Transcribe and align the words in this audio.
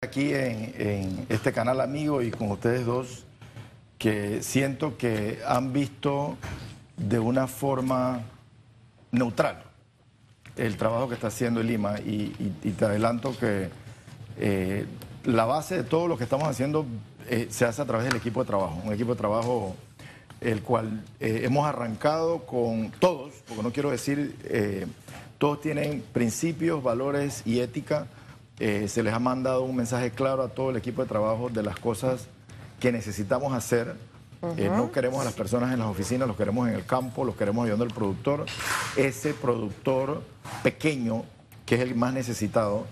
aquí 0.00 0.32
en, 0.32 1.26
este 1.28 1.52
canal 1.52 1.80
amigo 1.80 2.22
y 2.22 2.30
con 2.30 2.52
ustedes 2.52 2.86
dos 2.86 3.24
que 3.98 4.44
siento 4.44 4.96
que 4.96 5.40
han 5.44 5.72
visto 5.72 6.36
de 6.96 7.18
una 7.18 7.48
forma 7.48 8.20
neutral 9.10 9.60
el 10.54 10.76
trabajo 10.76 11.08
que 11.08 11.14
está 11.16 11.26
haciendo 11.26 11.64
Lima 11.64 11.98
y, 11.98 12.28
te 12.78 12.84
adelanto 12.84 13.36
que 13.36 13.70
eh, 14.38 14.86
la 15.24 15.46
base 15.46 15.78
de 15.78 15.82
todo 15.82 16.06
lo 16.06 16.16
que 16.16 16.22
estamos 16.22 16.46
haciendo 16.46 16.86
eh, 17.28 17.48
se 17.50 17.64
hace 17.64 17.82
a 17.82 17.84
través 17.84 18.06
del 18.06 18.18
equipo 18.18 18.44
de 18.44 18.46
trabajo, 18.46 18.80
un 18.84 18.92
equipo 18.92 19.14
de 19.14 19.18
trabajo 19.18 19.74
el 20.40 20.62
cual 20.62 21.02
eh, 21.18 21.40
hemos 21.42 21.66
arrancado 21.66 22.46
con 22.46 22.92
todos, 23.00 23.34
porque 23.48 23.64
no 23.64 23.72
quiero 23.72 23.90
decir, 23.90 24.36
todos 25.38 25.60
tienen 25.60 26.04
principios, 26.12 26.84
valores 26.84 27.42
y 27.44 27.58
ética. 27.58 28.06
Eh, 28.60 28.88
se 28.88 29.02
les 29.02 29.14
ha 29.14 29.18
mandado 29.18 29.62
un 29.62 29.76
mensaje 29.76 30.10
claro 30.10 30.42
a 30.42 30.48
todo 30.48 30.70
el 30.70 30.76
equipo 30.76 31.02
de 31.02 31.08
trabajo 31.08 31.48
de 31.48 31.62
las 31.62 31.78
cosas 31.78 32.26
que 32.80 32.90
necesitamos 32.90 33.52
hacer. 33.52 33.94
Eh, 34.56 34.70
no 34.72 34.92
queremos 34.92 35.20
a 35.20 35.24
las 35.24 35.34
personas 35.34 35.72
en 35.72 35.80
las 35.80 35.88
oficinas, 35.88 36.28
los 36.28 36.36
queremos 36.36 36.68
en 36.68 36.74
el 36.74 36.84
campo, 36.84 37.24
los 37.24 37.36
queremos 37.36 37.64
ayudando 37.64 37.84
al 37.84 37.92
productor. 37.92 38.46
Ese 38.96 39.34
productor 39.34 40.22
pequeño, 40.62 41.24
que 41.66 41.76
es 41.76 41.80
el 41.80 41.94
más 41.94 42.12
necesitado, 42.12 42.86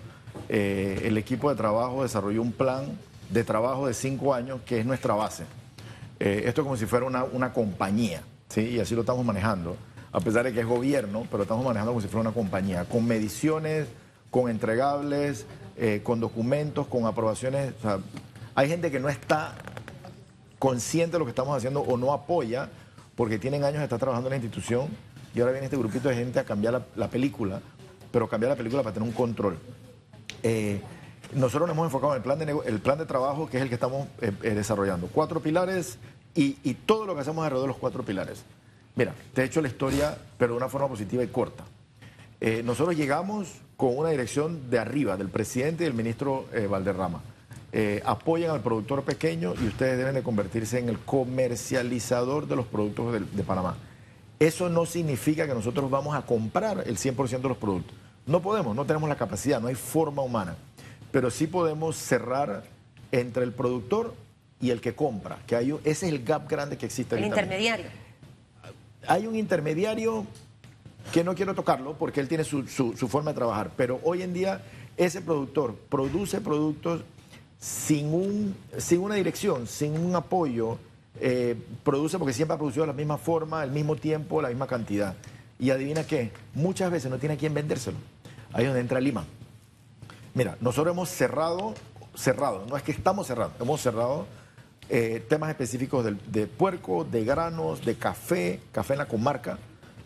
eh, 0.48 1.02
el 1.04 1.16
equipo 1.18 1.50
de 1.50 1.56
trabajo 1.56 2.02
desarrolló 2.02 2.42
un 2.42 2.52
plan 2.52 2.84
de 3.30 3.42
trabajo 3.42 3.86
de 3.86 3.94
cinco 3.94 4.34
años 4.34 4.60
que 4.66 4.80
es 4.80 4.86
nuestra 4.86 5.14
base. 5.14 5.44
Esto 6.18 6.62
es 6.62 6.64
como 6.64 6.76
si 6.76 6.86
fuera 6.86 7.04
una, 7.04 7.24
una 7.24 7.52
compañía, 7.52 8.22
¿sí? 8.48 8.62
Y 8.62 8.80
así 8.80 8.94
lo 8.94 9.02
estamos 9.02 9.24
manejando, 9.24 9.76
a 10.12 10.20
pesar 10.20 10.44
de 10.44 10.52
que 10.52 10.60
es 10.60 10.66
gobierno, 10.66 11.24
pero 11.24 11.38
lo 11.38 11.42
estamos 11.42 11.64
manejando 11.64 11.92
como 11.92 12.00
si 12.00 12.08
fuera 12.08 12.22
una 12.22 12.34
compañía, 12.34 12.86
con 12.86 13.04
mediciones, 13.06 13.86
con 14.30 14.50
entregables, 14.50 15.46
eh, 15.76 16.00
con 16.02 16.20
documentos, 16.20 16.86
con 16.86 17.06
aprobaciones. 17.06 17.74
O 17.78 17.82
sea, 17.82 17.98
hay 18.54 18.68
gente 18.68 18.90
que 18.90 19.00
no 19.00 19.08
está 19.08 19.54
consciente 20.58 21.12
de 21.12 21.18
lo 21.18 21.24
que 21.24 21.30
estamos 21.30 21.56
haciendo 21.56 21.80
o 21.80 21.96
no 21.96 22.12
apoya 22.12 22.68
porque 23.14 23.38
tienen 23.38 23.64
años 23.64 23.78
de 23.78 23.84
estar 23.84 23.98
trabajando 23.98 24.28
en 24.28 24.32
la 24.32 24.36
institución 24.36 24.88
y 25.34 25.40
ahora 25.40 25.52
viene 25.52 25.66
este 25.66 25.76
grupito 25.76 26.08
de 26.08 26.14
gente 26.14 26.38
a 26.38 26.44
cambiar 26.44 26.72
la, 26.72 26.82
la 26.96 27.08
película, 27.08 27.60
pero 28.10 28.28
cambiar 28.28 28.50
la 28.50 28.56
película 28.56 28.82
para 28.82 28.94
tener 28.94 29.08
un 29.08 29.14
control. 29.14 29.58
Eh, 30.42 30.80
nosotros 31.34 31.68
nos 31.68 31.76
hemos 31.76 31.86
enfocado 31.86 32.12
en 32.12 32.18
el 32.18 32.22
plan 32.22 32.38
de, 32.38 32.56
el 32.66 32.80
plan 32.80 32.98
de 32.98 33.06
trabajo 33.06 33.48
que 33.48 33.56
es 33.58 33.62
el 33.62 33.68
que 33.68 33.74
estamos 33.74 34.08
eh, 34.20 34.30
desarrollando. 34.54 35.08
Cuatro 35.12 35.40
pilares 35.40 35.98
y, 36.34 36.56
y 36.62 36.74
todo 36.74 37.04
lo 37.04 37.14
que 37.14 37.20
hacemos 37.20 37.44
alrededor 37.44 37.64
de 37.64 37.72
los 37.72 37.78
cuatro 37.78 38.02
pilares. 38.02 38.44
Mira, 38.94 39.12
te 39.34 39.42
he 39.42 39.44
hecho 39.44 39.60
la 39.60 39.68
historia, 39.68 40.16
pero 40.38 40.52
de 40.52 40.56
una 40.56 40.68
forma 40.68 40.88
positiva 40.88 41.22
y 41.22 41.26
corta. 41.26 41.64
Eh, 42.40 42.62
nosotros 42.64 42.96
llegamos 42.96 43.48
con 43.76 43.96
una 43.96 44.10
dirección 44.10 44.70
de 44.70 44.78
arriba, 44.78 45.16
del 45.16 45.28
presidente 45.28 45.84
y 45.84 45.86
del 45.86 45.94
ministro 45.94 46.46
eh, 46.52 46.66
Valderrama. 46.66 47.22
Eh, 47.72 48.02
apoyan 48.04 48.50
al 48.52 48.60
productor 48.60 49.02
pequeño 49.02 49.54
y 49.60 49.66
ustedes 49.66 49.98
deben 49.98 50.14
de 50.14 50.22
convertirse 50.22 50.78
en 50.78 50.88
el 50.88 50.98
comercializador 51.00 52.46
de 52.46 52.56
los 52.56 52.66
productos 52.66 53.12
de, 53.12 53.42
Panamá. 53.42 53.76
Eso 54.38 54.68
no 54.68 54.86
significa 54.86 55.46
que 55.46 55.54
nosotros 55.54 55.90
vamos 55.90 56.14
a 56.14 56.22
comprar 56.22 56.84
el 56.86 56.96
100% 56.96 57.40
de 57.40 57.48
los 57.48 57.56
productos. 57.58 57.94
No 58.26 58.40
podemos, 58.40 58.74
no 58.74 58.84
tenemos 58.84 59.08
la 59.08 59.16
capacidad, 59.16 59.60
no 59.60 59.68
hay 59.68 59.74
forma 59.74 60.22
humana. 60.22 60.56
Pero 61.10 61.30
sí 61.30 61.46
podemos 61.46 61.96
cerrar 61.96 62.64
entre 63.12 63.44
el 63.44 63.52
productor 63.52 64.14
y 64.60 64.70
el 64.70 64.80
que 64.80 64.94
compra, 64.94 65.38
que 65.46 65.56
hay, 65.56 65.72
un- 65.72 65.80
ese 65.84 66.06
es 66.06 66.12
el 66.12 66.24
gap 66.24 66.48
grande 66.48 66.76
que 66.78 66.86
existe. 66.86 67.16
El 67.16 67.24
intermediario. 67.26 67.86
Hay 69.06 69.26
un 69.26 69.36
intermediario 69.36 70.26
que 71.12 71.24
no 71.24 71.34
quiero 71.34 71.54
tocarlo 71.54 71.94
porque 71.94 72.20
él 72.20 72.28
tiene 72.28 72.44
su, 72.44 72.66
su- 72.66 72.94
forma 73.08 73.30
de 73.32 73.36
trabajar, 73.36 73.70
pero 73.76 74.00
hoy 74.02 74.22
en 74.22 74.32
día 74.32 74.62
ese 74.96 75.20
productor 75.20 75.74
produce 75.88 76.40
productos 76.40 77.02
sin, 77.58 78.12
un, 78.12 78.56
sin 78.78 79.00
una 79.00 79.14
dirección, 79.14 79.66
sin 79.66 79.98
un 79.98 80.14
apoyo, 80.16 80.78
eh, 81.20 81.56
produce 81.84 82.18
porque 82.18 82.32
siempre 82.34 82.54
ha 82.54 82.58
producido 82.58 82.82
de 82.84 82.88
la 82.88 82.92
misma 82.92 83.18
forma, 83.18 83.62
al 83.62 83.70
mismo 83.70 83.96
tiempo, 83.96 84.42
la 84.42 84.48
misma 84.48 84.66
cantidad. 84.66 85.14
Y 85.58 85.70
adivina 85.70 86.06
qué, 86.06 86.32
muchas 86.54 86.90
veces 86.90 87.10
no 87.10 87.18
tiene 87.18 87.34
a 87.34 87.38
quién 87.38 87.54
vendérselo. 87.54 87.96
Ahí 88.52 88.62
es 88.64 88.68
donde 88.68 88.80
entra 88.80 89.00
Lima. 89.00 89.24
Mira, 90.34 90.56
nosotros 90.60 90.92
hemos 90.92 91.08
cerrado, 91.08 91.74
cerrado, 92.14 92.66
no 92.68 92.76
es 92.76 92.82
que 92.82 92.92
estamos 92.92 93.26
cerrados, 93.26 93.54
hemos 93.58 93.80
cerrado 93.80 94.26
eh, 94.90 95.24
temas 95.28 95.48
específicos 95.50 96.04
de, 96.26 96.46
puerco, 96.46 97.04
de 97.04 97.24
granos, 97.24 97.84
de 97.84 97.94
café, 97.96 98.60
café 98.72 98.92
en 98.94 98.98
la 98.98 99.08
comarca. 99.08 99.58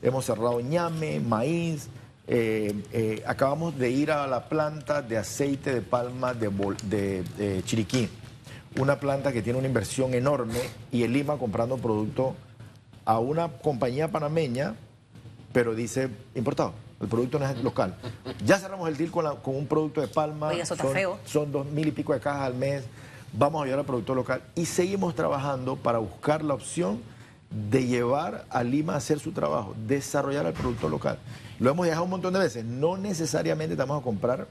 Hemos 0.02 0.24
cerrado 0.24 0.60
ñame, 0.60 1.20
maíz. 1.20 1.88
eh, 2.32 2.74
eh, 2.92 3.22
acabamos 3.26 3.76
de 3.76 3.90
ir 3.90 4.12
a 4.12 4.26
la 4.28 4.48
planta 4.48 5.02
de 5.02 5.18
aceite 5.18 5.74
de 5.74 5.80
palma 5.82 6.32
de, 6.32 6.48
de- 6.84 7.22
de 7.36 7.62
Chiriquí, 7.64 8.08
una 8.78 9.00
planta 9.00 9.32
que 9.32 9.42
tiene 9.42 9.58
una 9.58 9.66
inversión 9.66 10.14
enorme 10.14 10.60
y 10.92 11.02
el 11.02 11.12
Lima 11.12 11.36
comprando 11.38 11.76
producto 11.76 12.36
a 13.04 13.18
una 13.18 13.48
compañía 13.48 14.08
panameña 14.08 14.74
pero 15.52 15.74
dice 15.74 16.08
importado. 16.36 16.72
El 17.00 17.08
producto 17.08 17.38
no 17.40 17.48
es 17.48 17.60
local. 17.64 17.96
Ya 18.46 18.58
cerramos 18.58 18.88
el 18.88 18.96
deal 18.96 19.10
con, 19.10 19.24
la- 19.24 19.34
con 19.34 19.56
un 19.56 19.66
producto 19.66 20.00
de 20.00 20.06
palma. 20.06 20.48
Oiga, 20.48 20.62
eso 20.62 20.74
está 20.74 20.84
son, 20.84 20.92
feo. 20.94 21.18
Son 21.24 21.50
dos 21.50 21.66
mil 21.66 21.88
y 21.88 21.90
pico 21.90 22.12
de 22.12 22.20
cajas 22.20 22.42
al 22.42 22.54
mes. 22.54 22.84
Vamos 23.32 23.60
a 23.60 23.64
ayudar 23.64 23.80
al 23.80 23.86
productor 23.86 24.14
local. 24.16 24.42
Y 24.54 24.66
seguimos 24.66 25.14
trabajando 25.16 25.74
para 25.74 25.98
buscar 25.98 26.44
la 26.44 26.54
opción 26.54 27.00
de 27.50 27.86
llevar 27.86 28.44
a 28.50 28.62
Lima 28.62 28.94
a 28.94 28.96
hacer 28.96 29.18
su 29.18 29.32
trabajo, 29.32 29.74
desarrollar 29.86 30.46
al 30.46 30.52
productor 30.52 30.90
local. 30.90 31.18
Lo 31.58 31.70
hemos 31.70 31.84
dejado 31.86 32.04
un 32.04 32.10
montón 32.10 32.32
de 32.32 32.38
veces. 32.38 32.64
No 32.64 32.96
necesariamente 32.96 33.74
te 33.76 33.82
vamos 33.82 34.00
a 34.00 34.04
comprar 34.04 34.46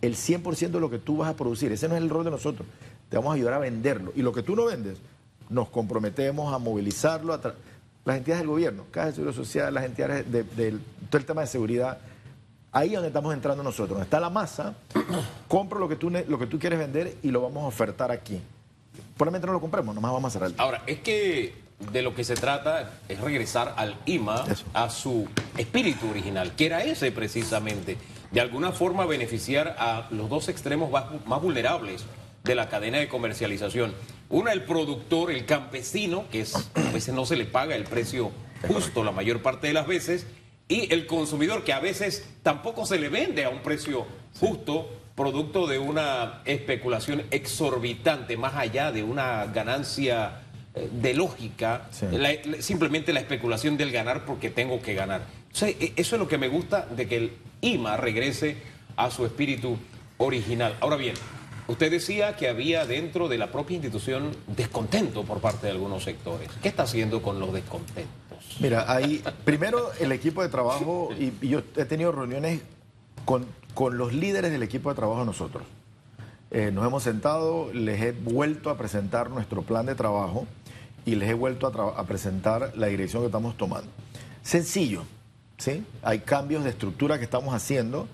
el 0.00 0.16
100% 0.16 0.70
de 0.70 0.80
lo 0.80 0.88
que 0.90 0.98
tú 0.98 1.18
vas 1.18 1.28
a 1.30 1.36
producir. 1.36 1.70
Ese 1.72 1.88
no 1.88 1.96
es 1.96 2.02
el 2.02 2.08
rol 2.08 2.24
de 2.24 2.30
nosotros. 2.30 2.66
Te 3.10 3.16
vamos 3.16 3.32
a 3.32 3.34
ayudar 3.34 3.54
a 3.54 3.58
venderlo. 3.58 4.12
Y 4.16 4.22
lo 4.22 4.32
que 4.32 4.42
tú 4.42 4.56
no 4.56 4.64
vendes, 4.66 4.98
nos 5.48 5.68
comprometemos 5.68 6.52
a 6.54 6.58
movilizarlo. 6.58 7.34
A 7.34 7.40
las 8.06 8.16
entidades 8.16 8.40
del 8.40 8.48
gobierno, 8.48 8.84
Caja 8.90 9.08
de 9.08 9.12
Seguro 9.12 9.32
Social, 9.34 9.74
las 9.74 9.84
entidades 9.84 10.30
de- 10.32 10.42
del 10.44 10.80
todo 11.10 11.18
el 11.18 11.26
tema 11.26 11.42
de 11.42 11.46
seguridad. 11.46 11.98
Ahí 12.72 12.88
es 12.90 12.94
donde 12.94 13.08
estamos 13.08 13.34
entrando 13.34 13.62
nosotros. 13.62 14.00
Está 14.00 14.18
la 14.20 14.30
masa, 14.30 14.74
compro 15.48 15.78
lo 15.78 15.88
que, 15.88 15.96
tú, 15.96 16.08
lo 16.08 16.38
que 16.38 16.46
tú 16.46 16.58
quieres 16.58 16.78
vender 16.78 17.16
y 17.22 17.30
lo 17.30 17.42
vamos 17.42 17.64
a 17.64 17.66
ofertar 17.66 18.10
aquí. 18.10 18.40
Probablemente 19.16 19.46
no 19.46 19.52
lo 19.52 19.60
compremos, 19.60 19.94
nomás 19.94 20.12
vamos 20.12 20.28
a 20.30 20.32
cerrar. 20.38 20.52
Ahora, 20.56 20.82
es 20.86 21.00
que 21.00 21.52
de 21.92 22.02
lo 22.02 22.14
que 22.14 22.24
se 22.24 22.34
trata 22.34 22.92
es 23.08 23.20
regresar 23.20 23.74
al 23.76 23.96
IMA 24.06 24.44
Eso. 24.50 24.64
a 24.74 24.90
su 24.90 25.26
espíritu 25.56 26.10
original, 26.10 26.54
que 26.54 26.66
era 26.66 26.84
ese 26.84 27.10
precisamente, 27.10 27.96
de 28.30 28.40
alguna 28.40 28.72
forma 28.72 29.06
beneficiar 29.06 29.76
a 29.78 30.06
los 30.10 30.28
dos 30.28 30.48
extremos 30.48 30.90
más, 30.90 31.42
vulnerables 31.42 32.04
de 32.44 32.54
la 32.54 32.68
cadena 32.68 32.98
de 32.98 33.08
comercialización. 33.08 33.94
Una, 34.28 34.52
el 34.52 34.64
productor, 34.64 35.30
el 35.30 35.46
campesino, 35.46 36.26
que 36.30 36.42
es, 36.42 36.54
a 36.74 36.92
veces 36.92 37.14
no 37.14 37.26
se 37.26 37.36
le 37.36 37.46
paga 37.46 37.74
el 37.74 37.84
precio 37.84 38.30
justo 38.68 39.02
la 39.02 39.10
mayor 39.10 39.42
parte 39.42 39.66
de 39.66 39.72
las 39.72 39.86
veces, 39.86 40.26
y 40.68 40.92
el 40.92 41.06
consumidor, 41.06 41.64
que 41.64 41.72
a 41.72 41.80
veces 41.80 42.28
tampoco 42.42 42.86
se 42.86 42.98
le 42.98 43.08
vende 43.08 43.44
a 43.44 43.48
un 43.48 43.60
precio 43.60 44.06
justo, 44.38 44.88
producto 45.16 45.66
de 45.66 45.78
una 45.78 46.42
especulación 46.44 47.24
exorbitante, 47.32 48.36
más 48.36 48.54
allá 48.54 48.92
de 48.92 49.02
una 49.02 49.46
ganancia 49.46 50.39
de 50.74 51.14
lógica, 51.14 51.88
Sí. 51.90 52.06
la- 52.12 52.32
la- 52.44 52.62
simplemente 52.62 53.12
la 53.12 53.20
especulación 53.20 53.76
del 53.76 53.90
ganar 53.90 54.24
porque 54.24 54.50
tengo 54.50 54.80
que 54.80 54.94
ganar. 54.94 55.22
O 55.52 55.56
sea, 55.56 55.68
e- 55.68 55.92
eso 55.96 56.16
es 56.16 56.20
lo 56.20 56.28
que 56.28 56.38
me 56.38 56.48
gusta 56.48 56.86
de 56.86 57.06
que 57.08 57.16
el 57.16 57.32
IMA 57.60 57.96
regrese 57.96 58.56
a 58.96 59.10
su 59.10 59.26
espíritu 59.26 59.76
original. 60.18 60.76
Ahora 60.80 60.96
bien, 60.96 61.14
usted 61.66 61.90
decía 61.90 62.36
que 62.36 62.48
había 62.48 62.86
dentro 62.86 63.28
de 63.28 63.38
la 63.38 63.50
propia 63.50 63.74
institución 63.74 64.30
descontento 64.46 65.24
por 65.24 65.40
parte 65.40 65.66
de 65.66 65.72
algunos 65.72 66.04
sectores. 66.04 66.48
¿Qué 66.62 66.68
está 66.68 66.84
haciendo 66.84 67.20
con 67.22 67.40
los 67.40 67.52
descontentos? 67.52 68.08
Mira, 68.60 68.90
ahí, 68.92 69.22
primero 69.44 69.90
el 70.00 70.12
equipo 70.12 70.42
de 70.42 70.48
trabajo, 70.50 71.10
y, 71.18 71.32
y 71.44 71.48
yo 71.48 71.62
he 71.76 71.84
tenido 71.84 72.12
reuniones 72.12 72.60
con, 73.24 73.46
con 73.74 73.98
los 73.98 74.12
líderes 74.12 74.50
del 74.52 74.62
equipo 74.62 74.90
de 74.90 74.96
trabajo 74.96 75.24
nosotros. 75.24 75.62
Eh, 76.50 76.72
nos 76.72 76.84
hemos 76.84 77.02
sentado, 77.04 77.72
les 77.72 78.00
he 78.02 78.12
vuelto 78.12 78.70
a 78.70 78.76
presentar 78.76 79.30
nuestro 79.30 79.62
plan 79.62 79.86
de 79.86 79.94
trabajo 79.94 80.46
y 81.04 81.14
les 81.14 81.30
he 81.30 81.34
vuelto 81.34 81.66
a, 81.66 82.04
presentar 82.04 82.72
la 82.76 82.88
dirección 82.88 83.22
que 83.22 83.26
estamos 83.26 83.56
tomando. 83.56 83.88
Sencillo, 84.42 85.04
¿sí? 85.58 85.84
Hay 86.02 86.20
cambios 86.20 86.64
de 86.64 86.70
estructura 86.70 87.18
que 87.18 87.24
estamos 87.24 87.54
haciendo 87.54 88.08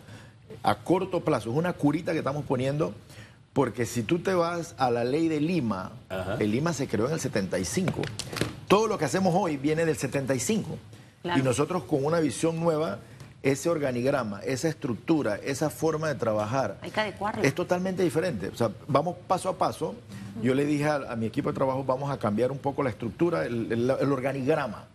a 0.63 0.77
corto 0.77 1.21
plazo. 1.21 1.51
Es 1.51 1.57
una 1.57 1.73
curita 1.73 2.13
que 2.13 2.19
estamos 2.19 2.45
poniendo 2.45 2.93
porque 3.55 3.87
si 3.87 4.03
tú 4.03 4.19
te 4.19 4.35
vas 4.35 4.75
a 4.77 4.91
la 4.91 5.03
ley 5.05 5.29
de 5.29 5.41
Lima, 5.41 5.93
Ajá. 6.11 6.37
el 6.39 6.51
Lima 6.51 6.75
se 6.75 6.89
creó 6.89 7.07
en 7.07 7.15
el 7.15 7.21
75. 7.21 8.03
Todo 8.69 8.87
lo 8.87 8.99
que 8.99 9.07
hacemos 9.07 9.35
hoy 9.35 9.57
viene 9.57 9.87
del 9.87 9.97
75. 9.97 10.77
Claro. 11.23 11.41
Y 11.41 11.43
nosotros 11.43 11.85
con 11.85 12.05
una 12.05 12.21
visión 12.21 12.61
nueva, 12.61 12.99
ese 13.43 13.69
organigrama, 13.69 14.41
esa 14.41 14.69
estructura, 14.69 15.37
esa 15.37 15.71
forma 15.71 16.09
de 16.09 16.15
trabajar, 16.17 16.79
Hay 16.83 16.91
que 16.91 17.01
adecuarlo. 17.01 17.43
es 17.43 17.55
totalmente 17.55 18.03
diferente. 18.03 18.49
O 18.49 18.57
sea, 18.57 18.71
vamos 18.89 19.17
paso 19.29 19.49
a 19.49 19.57
paso. 19.57 19.95
Yo 20.43 20.55
le 20.55 20.65
dije 20.67 20.87
a, 20.87 20.97
a 21.13 21.17
mi 21.17 21.27
equipo 21.27 21.51
de 21.51 21.55
trabajo, 21.55 21.85
vamos 21.85 22.11
a 22.11 22.19
cambiar 22.19 22.51
un 22.53 22.59
poco 22.59 22.83
la 22.83 22.91
estructura, 22.91 23.45
el, 23.47 23.73
el- 23.73 23.91
el 23.91 24.13
organigrama. 24.13 24.87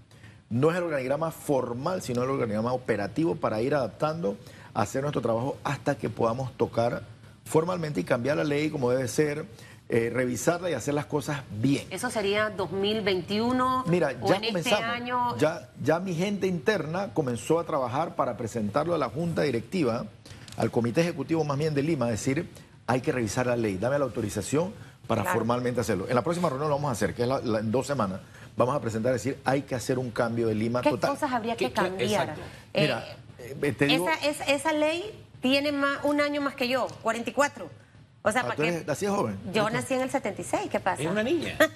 No 0.50 0.70
es 0.70 0.78
el 0.78 0.84
organigrama 0.84 1.32
formal, 1.32 2.02
sino 2.02 2.24
el 2.24 2.30
organigrama 2.30 2.74
operativo 2.74 3.36
para 3.38 3.62
ir 3.62 3.74
adaptando, 3.74 4.36
a 4.74 4.82
hacer 4.82 5.02
nuestro 5.02 5.22
trabajo 5.22 5.58
hasta 5.64 5.96
que 5.96 6.10
podamos 6.10 6.52
tocar 6.58 7.04
formalmente 7.46 8.02
y 8.02 8.04
cambiar 8.04 8.38
la 8.38 8.44
ley 8.44 8.70
como 8.70 8.92
debe 8.92 9.08
ser, 9.08 9.46
eh, 9.94 10.10
revisarla 10.10 10.70
y 10.70 10.74
hacer 10.74 10.94
las 10.94 11.06
cosas 11.06 11.42
bien. 11.52 11.86
¿Eso 11.90 12.10
sería 12.10 12.50
2021? 12.50 13.84
Mira, 13.88 14.14
o 14.22 14.28
ya 14.30 14.36
en 14.38 14.44
este 14.46 14.48
comenzamos. 14.72 14.86
año? 14.96 15.38
Ya, 15.38 15.70
ya 15.84 16.00
mi 16.00 16.16
gente 16.16 16.48
interna 16.48 17.14
comenzó 17.14 17.60
a 17.60 17.66
trabajar 17.66 18.16
para 18.16 18.38
presentarlo 18.38 18.96
a 18.96 18.98
la 18.98 19.10
Junta 19.10 19.42
Directiva, 19.42 20.06
al 20.58 20.72
Comité 20.72 21.02
Ejecutivo 21.02 21.44
más 21.44 21.58
bien 21.58 21.74
de 21.74 21.84
Lima, 21.84 22.08
decir, 22.08 22.50
hay 22.88 23.02
que 23.02 23.12
revisar 23.12 23.48
la 23.48 23.56
ley, 23.56 23.78
dame 23.78 24.00
la 24.00 24.06
autorización 24.06 24.74
para 25.08 25.24
Claro. 25.24 25.38
formalmente 25.40 25.82
hacerlo. 25.82 26.08
En 26.08 26.16
la 26.16 26.22
próxima 26.24 26.48
reunión 26.50 26.70
lo 26.70 26.76
vamos 26.76 26.90
a 26.90 26.94
hacer, 26.94 27.14
que 27.14 27.24
es 27.24 27.28
la- 27.28 27.40
la- 27.42 27.60
en 27.60 27.72
dos 27.72 27.86
semanas. 27.88 28.22
Vamos 28.56 28.76
a 28.76 28.80
presentar, 28.82 29.12
decir, 29.14 29.40
hay 29.46 29.64
que 29.64 29.76
hacer 29.76 29.98
un 30.00 30.12
cambio 30.12 30.48
de 30.48 30.56
Lima 30.56 30.82
¿Qué 30.82 30.90
total. 30.92 31.12
cosas 31.12 31.32
habría 31.32 31.56
que 31.56 31.66
¿Qué- 31.66 31.74
qué- 31.74 31.82
cambiar? 31.82 32.10
exacto. 32.30 32.42
Eh, 32.74 32.82
Mira, 32.82 33.06
eh, 33.40 33.74
te 33.74 33.86
digo, 33.88 34.08
esa, 34.10 34.26
esa, 34.30 34.44
esa 34.46 34.74
ley 34.74 35.04
tiene 35.42 35.72
más, 35.72 36.00
un 36.04 36.22
año 36.22 36.42
más 36.42 36.56
que 36.56 36.68
yo, 36.68 36.88
44. 37.02 37.70
O 38.24 38.32
sea, 38.32 38.42
ah, 38.42 38.44
¿para 38.46 38.56
tú 38.56 38.62
qué? 38.64 38.72
de 38.72 39.08
joven. 39.10 39.38
Yo 39.54 39.70
nací 39.70 39.94
en 39.96 40.02
el 40.02 40.10
76, 40.12 40.70
¿qué 40.72 40.80
pasa? 40.80 41.02
Es 41.02 41.10
una 41.10 41.24
niña. 41.24 41.58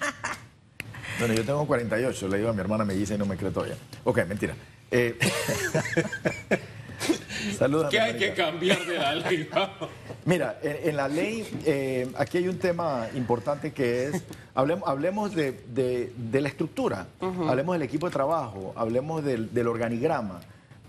Bueno, 1.18 1.32
yo 1.32 1.44
tengo 1.46 1.66
48, 1.66 2.28
le 2.28 2.36
digo 2.36 2.50
a 2.50 2.52
mi 2.52 2.60
hermana 2.60 2.84
melliza 2.84 3.14
y 3.14 3.18
no 3.18 3.24
me 3.24 3.38
cree 3.38 3.50
todavía. 3.50 3.76
Ok, 4.04 4.18
mentira. 4.26 4.54
Eh, 4.90 5.16
Saludos. 7.58 7.86
a 7.86 7.88
¿Qué 7.88 7.98
mi 8.00 8.04
hay 8.04 8.16
que 8.18 8.34
cambiar 8.34 8.84
de 8.84 8.94
la 8.98 9.14
ley? 9.14 9.48
Vamos. 9.50 9.88
Mira, 10.26 10.58
en, 10.62 10.90
en 10.90 10.96
la 10.96 11.08
ley, 11.08 11.48
eh, 11.64 12.10
aquí 12.18 12.36
hay 12.38 12.48
un 12.48 12.58
tema 12.58 13.06
importante 13.14 13.72
que 13.72 14.08
es, 14.08 14.22
hablemos, 14.54 14.86
hablemos 14.88 15.34
de, 15.34 15.52
de- 15.68 16.12
de 16.16 16.40
la 16.42 16.48
estructura, 16.48 17.06
hablemos 17.48 17.74
del 17.76 17.82
equipo 17.82 18.06
de 18.08 18.12
trabajo, 18.12 18.74
hablemos 18.76 19.24
del, 19.24 19.54
del 19.54 19.68
organigrama. 19.68 20.40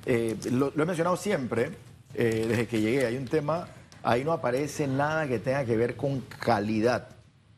Eh, 0.06 0.36
lo, 0.51 0.74
lo 0.75 0.83
he 0.83 0.86
mencionado 0.86 1.15
siempre, 1.15 1.69
eh, 2.15 2.45
desde 2.50 2.68
que 2.68 2.81
llegué, 2.81 3.06
hay 3.06 3.15
un 3.15 3.27
tema, 3.30 3.69
ahí 4.07 4.24
no 4.24 4.31
aparece 4.31 4.88
nada 4.88 5.27
que 5.27 5.38
tenga 5.38 5.65
que 5.65 5.75
ver 5.75 5.98
con 5.98 6.21
calidad 6.21 7.09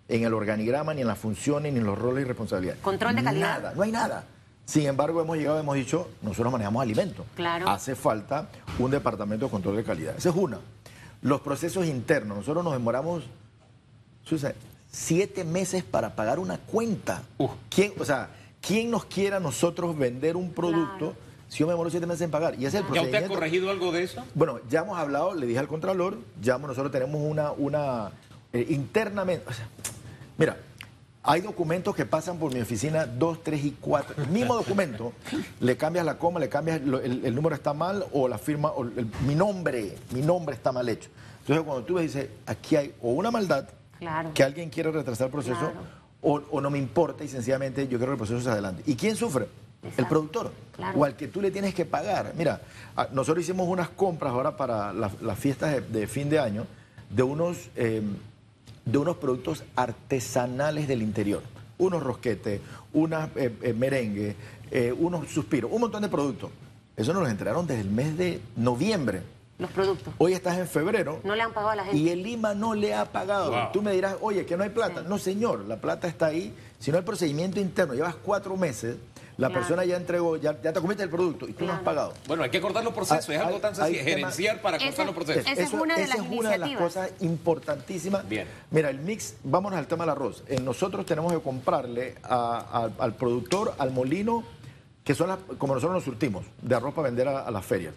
en 0.07 0.23
el 0.23 0.33
organigrama, 0.33 0.95
ni 0.95 1.01
en 1.01 1.07
las 1.07 1.19
funciones, 1.19 1.71
ni 1.71 1.79
en 1.79 1.85
los 1.85 1.97
roles 1.97 2.25
y 2.25 2.27
responsabilidades. 2.27 2.81
Control 2.81 3.15
de 3.15 3.23
calidad. 3.23 3.59
Nada, 3.59 3.73
no 3.75 3.83
hay 3.83 3.91
nada. 3.91 4.23
Sin 4.65 4.87
embargo, 4.87 5.21
hemos 5.21 5.37
llegado, 5.37 5.59
hemos 5.59 5.75
dicho, 5.75 6.09
nosotros 6.23 6.51
manejamos 6.51 6.81
alimentos. 6.81 7.25
Claro. 7.35 7.69
Hace 7.69 7.95
falta 7.95 8.49
un 8.79 8.89
departamento 8.89 9.45
de 9.45 9.51
control 9.51 9.75
de 9.77 9.83
calidad. 9.83 10.15
Esa 10.17 10.29
es 10.29 10.35
una. 10.35 10.59
Los 11.21 11.41
procesos 11.41 11.85
internos. 11.85 12.39
Nosotros 12.39 12.63
nos 12.63 12.73
demoramos, 12.73 13.23
Susan, 14.23 14.53
siete 14.91 15.43
meses 15.43 15.83
para 15.83 16.15
pagar 16.15 16.39
una 16.39 16.57
cuenta. 16.57 17.21
¿Quién, 17.69 17.93
o 17.99 18.05
sea, 18.05 18.29
¿quién 18.59 18.89
nos 18.89 19.05
quiera 19.05 19.37
a 19.37 19.39
nosotros 19.39 19.95
vender 19.95 20.35
un 20.35 20.51
producto 20.51 21.13
Claro. 21.13 21.28
Si 21.49 21.59
yo 21.59 21.67
me 21.67 21.73
demoro 21.73 21.89
siete 21.89 22.05
meses 22.07 22.21
en 22.21 22.31
pagar? 22.31 22.55
Y 22.57 22.65
ese 22.65 22.79
es 22.79 22.85
el 22.87 22.93
¿Ya 22.93 23.01
usted 23.01 23.23
ha 23.25 23.27
corregido 23.27 23.69
algo 23.69 23.91
de 23.91 24.03
eso? 24.03 24.23
Bueno, 24.35 24.59
ya 24.69 24.81
hemos 24.81 24.97
hablado, 24.97 25.33
le 25.35 25.45
dije 25.45 25.59
al 25.59 25.67
Contralor, 25.67 26.17
ya 26.41 26.57
nosotros 26.57 26.91
tenemos 26.91 27.19
una, 27.21 27.51
una 27.51 28.11
eh, 28.53 28.65
internamente, 28.69 29.43
o 29.49 29.53
sea, 29.53 29.67
mira, 30.37 30.57
hay 31.21 31.41
documentos 31.41 31.93
que 31.95 32.05
pasan 32.05 32.37
por 32.39 32.53
mi 32.53 32.61
oficina 32.61 33.05
2, 33.05 33.43
3 33.43 33.65
y 33.65 33.71
4. 33.81 34.23
El 34.23 34.29
mismo 34.29 34.55
documento, 34.55 35.11
le 35.59 35.75
cambias 35.75 36.05
la 36.05 36.17
coma, 36.17 36.39
le 36.39 36.47
cambias, 36.49 36.81
lo- 36.81 37.01
el, 37.01 37.25
el 37.25 37.35
número 37.35 37.53
está 37.55 37.73
mal 37.73 38.05
o 38.13 38.27
la 38.27 38.37
firma, 38.37 38.69
o 38.69 38.83
el- 38.83 39.11
mi 39.27 39.35
nombre, 39.35 39.97
mi 40.11 40.21
nombre 40.21 40.55
está 40.55 40.71
mal 40.71 40.87
hecho. 40.87 41.09
Entonces 41.41 41.65
cuando 41.65 41.83
tú 41.83 41.95
ves, 41.95 42.13
dices, 42.13 42.29
aquí 42.45 42.75
hay 42.77 42.93
o 43.01 43.11
una 43.11 43.31
maldad, 43.31 43.67
Claro. 43.99 44.31
que 44.33 44.43
alguien 44.43 44.69
quiere 44.69 44.91
retrasar 44.91 45.25
el 45.27 45.31
proceso, 45.31 45.57
Claro. 45.59 45.73
o, 46.21 46.41
o 46.51 46.61
no 46.61 46.69
me 46.69 46.77
importa 46.77 47.23
y 47.25 47.27
sencillamente 47.27 47.83
yo 47.87 47.97
quiero 47.97 48.11
que 48.11 48.11
el 48.13 48.17
proceso 48.17 48.39
se 48.41 48.49
adelante. 48.49 48.81
¿Y 48.85 48.95
quién 48.95 49.15
sufre? 49.17 49.47
El 49.97 50.07
productor. 50.07 50.51
Claro. 50.75 50.99
O 50.99 51.05
al 51.05 51.15
que 51.15 51.27
tú 51.27 51.41
le 51.41 51.51
tienes 51.51 51.73
que 51.73 51.85
pagar. 51.85 52.33
Mira, 52.37 52.61
ah, 52.95 53.07
nosotros 53.11 53.43
hicimos 53.43 53.67
unas 53.67 53.89
compras 53.89 54.33
ahora 54.33 54.57
para 54.57 54.93
las, 54.93 55.21
las 55.21 55.39
fiestas 55.39 55.71
de, 55.71 55.81
de 55.81 56.07
fin 56.07 56.29
de 56.29 56.39
año 56.39 56.65
de 57.09 57.23
unos, 57.23 57.69
eh, 57.75 58.01
de 58.85 58.97
unos 58.97 59.17
productos 59.17 59.63
artesanales 59.75 60.87
del 60.87 61.01
interior. 61.01 61.41
Unos 61.77 62.03
rosquetes, 62.03 62.59
unas 62.93 63.29
eh, 63.35 63.55
eh, 63.61 63.73
merengue, 63.73 64.35
eh, 64.69 64.93
unos 64.97 65.29
suspiros, 65.29 65.71
un 65.71 65.81
montón 65.81 66.01
de 66.01 66.09
productos. 66.09 66.51
Eso 66.97 67.13
nos 67.13 67.21
los 67.21 67.31
entregaron 67.31 67.65
desde 67.65 67.81
el 67.81 67.89
mes 67.89 68.17
de 68.17 68.41
noviembre. 68.57 69.21
Los 69.57 69.71
productos. 69.71 70.13
Hoy 70.17 70.33
estás 70.33 70.57
en 70.57 70.67
febrero. 70.67 71.19
No 71.23 71.35
le 71.35 71.41
han 71.41 71.53
pagado 71.53 71.71
a 71.71 71.75
la 71.75 71.83
gente. 71.83 71.97
Y 71.97 72.09
el 72.09 72.23
Lima 72.23 72.53
no 72.53 72.73
le 72.75 72.93
ha 72.93 73.05
pagado. 73.05 73.51
Wow. 73.51 73.71
Tú 73.73 73.81
me 73.81 73.91
dirás, 73.91 74.15
oye, 74.21 74.45
que 74.45 74.55
no 74.55 74.63
hay 74.63 74.69
plata. 74.69 75.01
No, 75.01 75.17
señor, 75.17 75.65
la 75.65 75.77
plata 75.77 76.07
está 76.07 76.27
ahí. 76.27 76.53
Si 76.79 76.91
no 76.91 76.97
hay 76.97 77.03
procedimiento 77.03 77.59
interno, 77.59 77.93
llevas 77.93 78.15
cuatro 78.15 78.55
meses, 78.55 78.97
la 79.39 79.47
Claro. 79.47 79.62
persona 79.62 79.86
ya 79.86 79.95
entregó, 79.95 80.36
ya, 80.38 80.62
ya 80.62 80.74
te 80.74 80.81
comiste 80.81 81.01
el 81.03 81.09
producto 81.09 81.47
y 81.47 81.53
tú 81.53 81.65
no 81.65 81.71
has 81.74 81.80
pagado. 81.81 82.13
Bueno, 82.27 82.44
hay 82.44 82.50
que 82.50 82.59
cortar 82.59 82.83
los 82.83 82.94
procesos. 82.94 83.30
Hay- 83.30 83.36
es 83.38 83.41
algo 83.41 83.59
tan 83.59 83.74
sencillo. 83.75 84.03
Gerenciar 84.03 84.62
para 84.62 84.77
cortar 84.77 85.06
los 85.06 85.15
procesos. 85.15 85.45
Esa 85.50 85.62
es 85.62 85.74
una 85.74 85.95
de 85.95 86.03
esa 86.03 86.18
las 86.18 86.25
es 86.25 86.31
una 86.31 86.50
de 86.51 86.57
las 86.57 86.71
cosas 86.77 87.09
importantísimas. 87.21 88.27
Bien. 88.27 88.47
Mira, 88.71 88.89
el 88.89 89.00
mix, 89.00 89.36
vámonos 89.44 89.80
al 89.80 89.88
tema 89.88 90.03
del 90.03 90.12
arroz. 90.12 90.44
Eh, 90.47 90.59
nosotros 90.59 91.06
tenemos 91.06 91.31
que 91.31 91.39
comprarle 91.39 92.15
a- 92.24 92.89
a- 92.97 93.03
al 93.03 93.15
productor, 93.15 93.74
al 93.77 93.91
molino, 93.91 94.44
que 95.03 95.15
son 95.15 95.30
las, 95.30 95.39
como 95.57 95.74
nosotros 95.74 95.95
nos 95.95 96.03
surtimos, 96.03 96.45
de 96.62 96.75
arroz 96.75 96.94
para 96.94 97.07
vender 97.07 97.27
a, 97.27 97.39
a 97.42 97.51
las 97.51 97.65
ferias. 97.65 97.94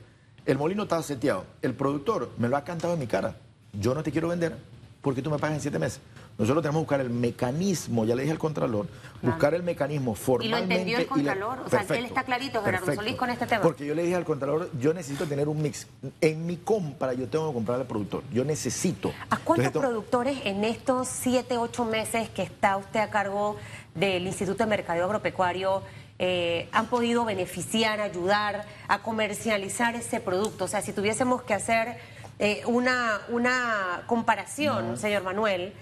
El 0.47 0.59
molino 0.59 0.85
está 0.85 1.03
seteado. 1.03 1.45
El 1.61 1.75
productor 1.75 2.31
me 2.39 2.49
lo 2.49 2.57
ha 2.57 2.65
cantado 2.65 2.95
en 2.95 3.01
mi 3.01 3.07
cara. 3.07 3.37
Yo 3.73 3.95
no 3.95 4.03
te 4.03 4.11
quiero 4.13 4.29
vender 4.29 4.57
porque 5.01 5.23
tú 5.23 5.31
me 5.31 5.39
pagas 5.39 5.57
en 5.57 5.61
siete 5.63 5.79
meses. 5.79 6.01
Nosotros 6.39 6.63
tenemos 6.63 6.81
que 6.81 6.85
buscar 6.85 7.01
el 7.01 7.11
mecanismo, 7.11 8.05
ya 8.05 8.15
le 8.15 8.23
dije 8.23 8.33
al 8.33 8.39
Contralor, 8.39 8.87
buscar 9.21 9.55
el 9.55 9.63
mecanismo 9.63 10.15
formalmente. 10.15 10.75
entendió 10.75 10.97
el 10.97 11.03
y 11.03 11.05
le- 11.05 11.09
Contralor, 11.09 11.61
o 11.67 11.69
sea, 11.69 11.83
él 11.97 12.05
está 12.07 12.25
clarito, 12.25 12.63
Gerardo 12.63 12.87
perfecto. 12.87 13.03
Solís, 13.05 13.19
con 13.19 13.31
este 13.31 13.47
tema. 13.47 13.63
Porque 13.63 13.87
yo 13.87 13.95
le 13.95 14.03
dije 14.03 14.17
al 14.17 14.25
Contralor, 14.25 14.71
yo 14.81 14.95
necesito 14.95 15.27
tener 15.27 15.47
un 15.49 15.61
mix. 15.63 15.87
En 16.21 16.47
mi 16.47 16.57
compra 16.57 17.13
yo 17.13 17.29
tengo 17.29 17.49
que 17.49 17.55
comprar 17.55 17.81
al 17.81 17.87
productor. 17.87 18.25
Yo 18.33 18.45
necesito. 18.45 19.13
¿A 19.31 19.37
cuántos 19.37 19.67
Entonces, 19.67 19.89
productores 19.91 20.39
en 20.45 20.65
estos 20.65 21.07
siete, 21.09 21.59
ocho 21.59 21.85
meses 21.85 22.29
que 22.31 22.43
está 22.43 22.77
usted 22.77 23.01
a 23.01 23.11
cargo 23.11 23.57
del 23.95 24.27
Instituto 24.27 24.65
de 24.65 24.71
Mercadeo 24.71 25.05
Agropecuario 25.05 25.83
eh, 26.19 26.69
han 26.73 26.87
podido 26.87 27.25
beneficiar, 27.25 28.01
ayudar 28.01 28.65
a 28.89 29.01
comercializar 29.03 29.95
ese 29.97 30.19
producto? 30.21 30.65
O 30.65 30.69
sea, 30.69 30.81
si 30.81 30.93
tuviésemos 30.93 31.43
que 31.43 31.53
hacer 31.55 31.99
eh, 32.39 32.63
una, 32.67 33.21
una 33.29 34.03
comparación, 34.07 34.97
señor 34.99 35.23
Manuel, 35.25 35.73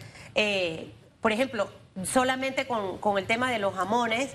eh, 0.43 0.91
por 1.21 1.33
ejemplo, 1.33 1.69
solamente 2.05 2.67
con, 2.67 2.99
con 2.99 3.19
el 3.19 3.27
tema 3.27 3.51
de 3.51 3.59
los 3.59 3.75
jamones, 3.75 4.31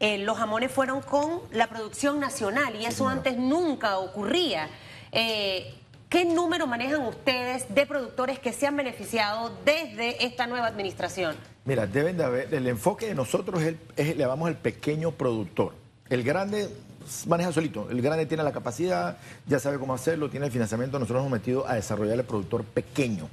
eh, 0.00 0.18
los 0.18 0.36
jamones 0.36 0.72
fueron 0.72 1.00
con 1.02 1.40
la 1.52 1.68
producción 1.68 2.18
nacional 2.20 2.74
y 2.80 2.84
eso 2.84 3.08
antes 3.08 3.36
nunca 3.38 3.98
ocurría. 3.98 4.68
Eh, 5.12 5.72
¿Qué 6.08 6.24
número 6.24 6.66
manejan 6.66 7.02
ustedes 7.06 7.72
de 7.74 7.86
productores 7.86 8.38
que 8.38 8.52
se 8.52 8.66
han 8.66 8.76
beneficiado 8.76 9.52
desde 9.64 10.24
esta 10.24 10.46
nueva 10.46 10.66
administración? 10.66 11.34
Mira, 11.64 11.86
deben 11.86 12.16
de 12.16 12.24
haber, 12.24 12.54
el 12.54 12.66
enfoque 12.66 13.06
de 13.06 13.14
nosotros 13.14 13.60
es, 13.62 13.68
el- 13.68 13.78
es- 13.96 14.08
le 14.16 14.22
llamamos 14.24 14.48
el 14.48 14.56
pequeño 14.56 15.10
productor. 15.12 15.74
El 16.08 16.22
grande 16.22 16.68
maneja 17.26 17.52
solito, 17.52 17.88
el 17.90 18.02
grande 18.02 18.26
tiene 18.26 18.42
la 18.44 18.52
capacidad, 18.52 19.16
ya 19.46 19.58
sabe 19.58 19.78
cómo 19.78 19.94
hacerlo, 19.94 20.28
tiene 20.30 20.46
el 20.46 20.52
financiamiento, 20.52 20.98
nosotros 20.98 21.22
nos 21.22 21.26
hemos 21.28 21.38
metido 21.40 21.66
a 21.68 21.74
desarrollar 21.74 22.18
el 22.18 22.24
productor 22.24 22.64
pequeño. 22.64 23.28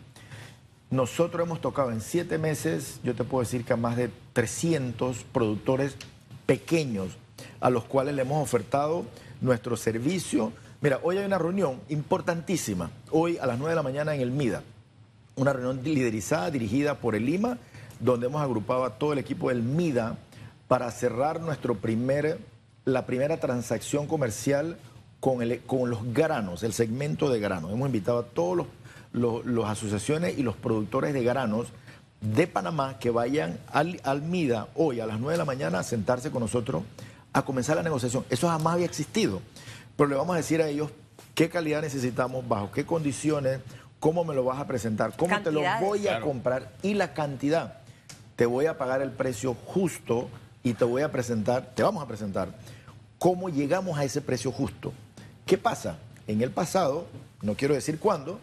Nosotros 0.93 1.47
hemos 1.47 1.59
tocado 1.59 1.89
en 1.89 2.01
siete 2.01 2.37
meses, 2.37 2.99
yo 3.03 3.15
te 3.15 3.23
puedo 3.23 3.43
decir 3.43 3.65
que 3.65 3.73
a 3.73 3.77
más 3.77 3.97
de 3.97 4.11
300 4.33 5.23
productores 5.33 5.95
pequeños 6.45 7.17
a 7.61 7.71
los 7.71 7.85
cuales 7.85 8.13
le 8.13 8.21
hemos 8.21 8.43
ofertado 8.43 9.03
nuestro 9.41 9.75
servicio. 9.75 10.53
Mira, 10.81 10.99
hoy 11.01 11.17
hay 11.17 11.25
una 11.25 11.39
reunión 11.39 11.79
importantísima, 11.89 12.91
hoy 13.09 13.39
a 13.39 13.47
las 13.47 13.57
9 13.57 13.71
de 13.71 13.75
la 13.75 13.81
mañana 13.81 14.13
en 14.13 14.21
el 14.21 14.29
MIDA, 14.29 14.61
una 15.35 15.51
reunión 15.51 15.83
liderizada, 15.83 16.51
dirigida 16.51 16.93
por 16.99 17.15
el 17.15 17.25
Lima, 17.25 17.57
donde 17.99 18.27
hemos 18.27 18.43
agrupado 18.43 18.85
a 18.85 18.99
todo 18.99 19.13
el 19.13 19.17
equipo 19.17 19.49
del 19.49 19.63
MIDA 19.63 20.17
para 20.67 20.91
cerrar 20.91 21.41
nuestro 21.41 21.73
primer, 21.73 22.37
la 22.85 23.07
primera 23.07 23.39
transacción 23.39 24.05
comercial 24.05 24.77
con, 25.19 25.41
el, 25.41 25.59
con 25.61 25.89
los 25.89 26.13
granos, 26.13 26.61
el 26.61 26.73
segmento 26.73 27.31
de 27.31 27.39
granos. 27.39 27.71
Hemos 27.71 27.87
invitado 27.87 28.19
a 28.19 28.25
todos 28.25 28.57
los, 28.57 28.67
los- 29.13 29.45
los 29.45 29.65
asociaciones 29.69 30.37
y 30.37 30.43
los 30.43 30.55
productores 30.57 31.13
de 31.13 31.23
granos 31.23 31.67
de 32.21 32.47
Panamá 32.47 32.99
que 32.99 33.09
vayan 33.09 33.59
al, 33.71 33.99
al 34.03 34.21
MIDA 34.21 34.67
hoy 34.75 34.99
a 34.99 35.05
las 35.05 35.19
9 35.19 35.33
de 35.33 35.37
la 35.37 35.45
mañana 35.45 35.79
a 35.79 35.83
sentarse 35.83 36.31
con 36.31 36.41
nosotros 36.41 36.83
a 37.31 37.43
comenzar 37.43 37.75
la 37.77 37.83
negociación. 37.83 38.25
Eso 38.29 38.47
jamás 38.47 38.73
había 38.75 38.85
existido. 38.85 39.41
Pero 39.97 40.09
le 40.09 40.15
vamos 40.15 40.33
a 40.33 40.37
decir 40.37 40.61
a 40.61 40.67
ellos 40.67 40.89
qué 41.35 41.49
calidad 41.49 41.81
necesitamos, 41.81 42.47
bajo 42.47 42.71
qué 42.71 42.85
condiciones, 42.85 43.59
cómo 43.99 44.23
me 44.23 44.33
lo 44.35 44.43
vas 44.43 44.59
a 44.59 44.67
presentar, 44.67 45.15
cómo 45.17 45.41
te 45.41 45.51
lo 45.51 45.61
voy 45.81 45.99
a 46.07 46.11
Claro. 46.11 46.25
comprar 46.25 46.71
y 46.81 46.93
la 46.93 47.13
cantidad. 47.13 47.79
Te 48.35 48.45
voy 48.45 48.65
a 48.67 48.77
pagar 48.77 49.01
el 49.01 49.11
precio 49.11 49.53
justo 49.65 50.29
y 50.63 50.73
te 50.73 50.85
voy 50.85 51.01
a 51.03 51.11
presentar, 51.11 51.71
te 51.75 51.83
vamos 51.83 52.03
a 52.03 52.07
presentar 52.07 52.49
cómo 53.19 53.49
llegamos 53.49 53.97
a 53.97 54.03
ese 54.03 54.21
precio 54.21 54.51
justo. 54.51 54.91
¿Qué 55.45 55.57
pasa? 55.57 55.97
En 56.27 56.41
el 56.41 56.51
pasado, 56.51 57.05
no 57.41 57.55
quiero 57.55 57.73
decir 57.73 57.99
cuándo, 57.99 58.39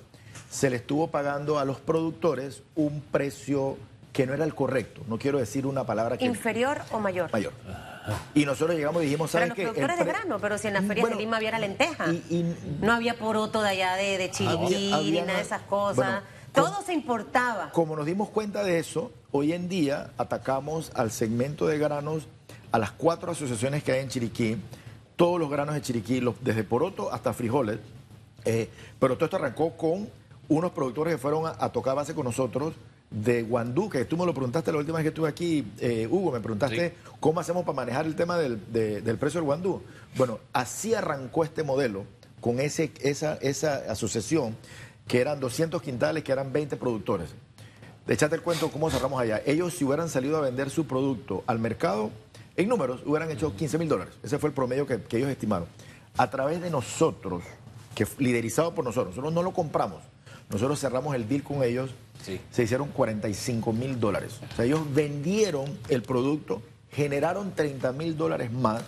se 0.51 0.69
le 0.69 0.77
estuvo 0.77 1.07
pagando 1.09 1.59
a 1.59 1.65
los 1.65 1.79
productores 1.79 2.63
un 2.75 3.01
precio 3.01 3.77
que 4.13 4.27
no 4.27 4.35
era 4.35 4.45
el 4.45 4.55
correcto. 4.55 5.03
No 5.07 5.17
quiero 5.19 5.39
decir 5.39 5.65
una 5.67 5.85
palabra 5.85 6.19
que 6.19 6.25
¿Inferior 6.25 6.79
o 6.91 6.99
mayor? 6.99 7.31
mayor. 7.33 7.53
Y 8.35 8.45
nosotros 8.45 8.77
llegamos 8.77 9.03
y 9.03 9.07
dijimos, 9.07 9.31
¿sabes 9.31 9.49
los 9.51 9.55
qué? 9.57 9.63
El 9.63 9.69
productores 9.69 9.99
de 9.99 10.05
grano, 10.05 10.39
pero 10.41 10.59
si 10.59 10.67
en 10.67 10.75
las 10.75 10.85
ferias 10.85 11.03
Bueno, 11.05 11.17
de 11.17 11.23
Lima 11.23 11.37
había 11.37 11.53
la 11.53 11.61
lenteja. 11.61 12.07
y- 12.13 12.25
y- 12.29 12.57
no 12.81 12.93
había 12.93 13.15
poroto 13.17 13.63
de 13.63 13.69
allá 13.69 13.95
de, 13.95 14.19
de 14.19 14.31
chiriquí 14.33 14.91
ni 15.13 15.21
nada 15.21 15.35
de 15.37 15.43
esas 15.43 15.63
cosas. 15.63 15.97
bueno, 15.97 16.21
Todo 16.53 16.83
se 16.85 16.93
importaba. 16.95 17.71
Como 17.71 17.95
nos 17.95 18.05
dimos 18.07 18.31
cuenta 18.31 18.65
de 18.65 18.81
eso, 18.81 19.13
hoy 19.31 19.53
en 19.53 19.69
día 19.69 20.11
atacamos 20.19 20.91
al 20.97 21.13
segmento 21.13 21.69
de 21.69 21.79
granos, 21.79 22.27
a 22.73 22.79
las 22.81 22.91
cuatro 22.91 23.31
asociaciones 23.31 23.85
que 23.85 23.93
hay 23.93 24.01
en 24.01 24.09
Chiriquí, 24.09 24.57
todos 25.15 25.39
los 25.39 25.49
granos 25.49 25.77
de 25.77 25.83
Chiriquí, 25.83 26.21
los- 26.21 26.43
desde 26.43 26.65
poroto 26.65 27.13
hasta 27.13 27.33
frijoles. 27.33 27.79
eh, 28.47 28.69
pero 28.99 29.15
todo 29.17 29.27
esto 29.27 29.37
arrancó 29.37 29.77
con 29.77 30.09
unos 30.51 30.73
productores 30.73 31.15
que 31.15 31.19
fueron 31.19 31.47
a, 31.47 31.57
a 31.59 31.73
tocar 31.73 31.97
base 31.97 32.15
con 32.15 32.25
nosotros 32.25 32.75
de 33.11 33.43
Guandú, 33.43 33.89
que 33.89 34.05
tú 34.05 34.17
me 34.17 34.27
lo 34.27 34.35
preguntaste 34.35 34.71
la 34.71 34.79
última 34.79 34.99
vez 34.99 35.05
que 35.05 35.09
estuve 35.09 35.29
aquí, 35.29 35.67
eh, 35.81 36.07
Hugo, 36.09 36.31
me 36.31 36.41
preguntaste 36.41 36.95
cómo 37.19 37.41
hacemos 37.41 37.65
para 37.65 37.75
manejar 37.77 38.05
el 38.07 38.15
tema 38.15 38.37
del, 38.37 38.61
de- 38.73 39.01
del 39.01 39.17
precio 39.17 39.41
del 39.41 39.47
Guandú. 39.47 39.83
Bueno, 40.17 40.39
así 40.53 40.95
arrancó 40.95 41.43
este 41.45 41.63
modelo 41.63 42.05
con 42.41 42.61
ese, 42.61 42.93
esa, 43.01 43.35
esa 43.41 43.77
asociación, 43.91 44.57
que 45.09 45.21
eran 45.21 45.41
200 45.41 45.83
quintales, 45.83 46.23
que 46.23 46.31
eran 46.33 46.53
20 46.53 46.77
productores. 46.77 47.31
Echate 48.07 48.35
el 48.37 48.43
cuento 48.43 48.71
cómo 48.71 48.91
cerramos 48.91 49.21
allá. 49.21 49.41
Ellos 49.47 49.75
si 49.75 49.85
hubieran 49.85 50.09
salido 50.09 50.37
a 50.39 50.41
vender 50.41 50.71
su 50.71 50.87
producto 50.87 51.43
al 51.47 51.59
mercado, 51.59 52.11
en 52.57 52.69
números, 52.69 53.03
hubieran 53.07 53.31
hecho 53.31 53.55
15 53.57 53.79
mil 53.79 53.89
dólares. 53.89 54.15
Ese 54.23 54.39
fue 54.39 54.49
el 54.51 54.55
promedio 54.55 54.87
que, 54.87 55.01
que 55.03 55.17
ellos 55.19 55.31
estimaron. 55.31 55.67
A 56.17 56.29
través 56.31 56.61
de 56.61 56.71
nosotros, 56.71 57.43
que 57.95 58.07
liderizado 58.19 58.75
por 58.75 58.85
nosotros, 58.85 59.15
nosotros 59.17 59.33
no 59.33 59.43
lo 59.43 59.53
compramos. 59.53 60.01
Nosotros 60.51 60.81
cerramos 60.81 61.15
el 61.15 61.29
deal 61.29 61.43
con 61.43 61.63
ellos, 61.63 61.91
Sí. 62.23 62.41
se 62.51 62.65
hicieron 62.65 62.89
45 62.89 63.73
mil 63.73 63.99
dólares. 63.99 64.41
O 64.53 64.57
sea, 64.57 64.65
ellos 64.65 64.81
vendieron 64.95 65.79
el 65.89 66.03
producto, 66.03 66.61
generaron 66.93 67.53
30 67.55 67.93
mil 67.93 68.17
dólares 68.17 68.53
más 68.53 68.83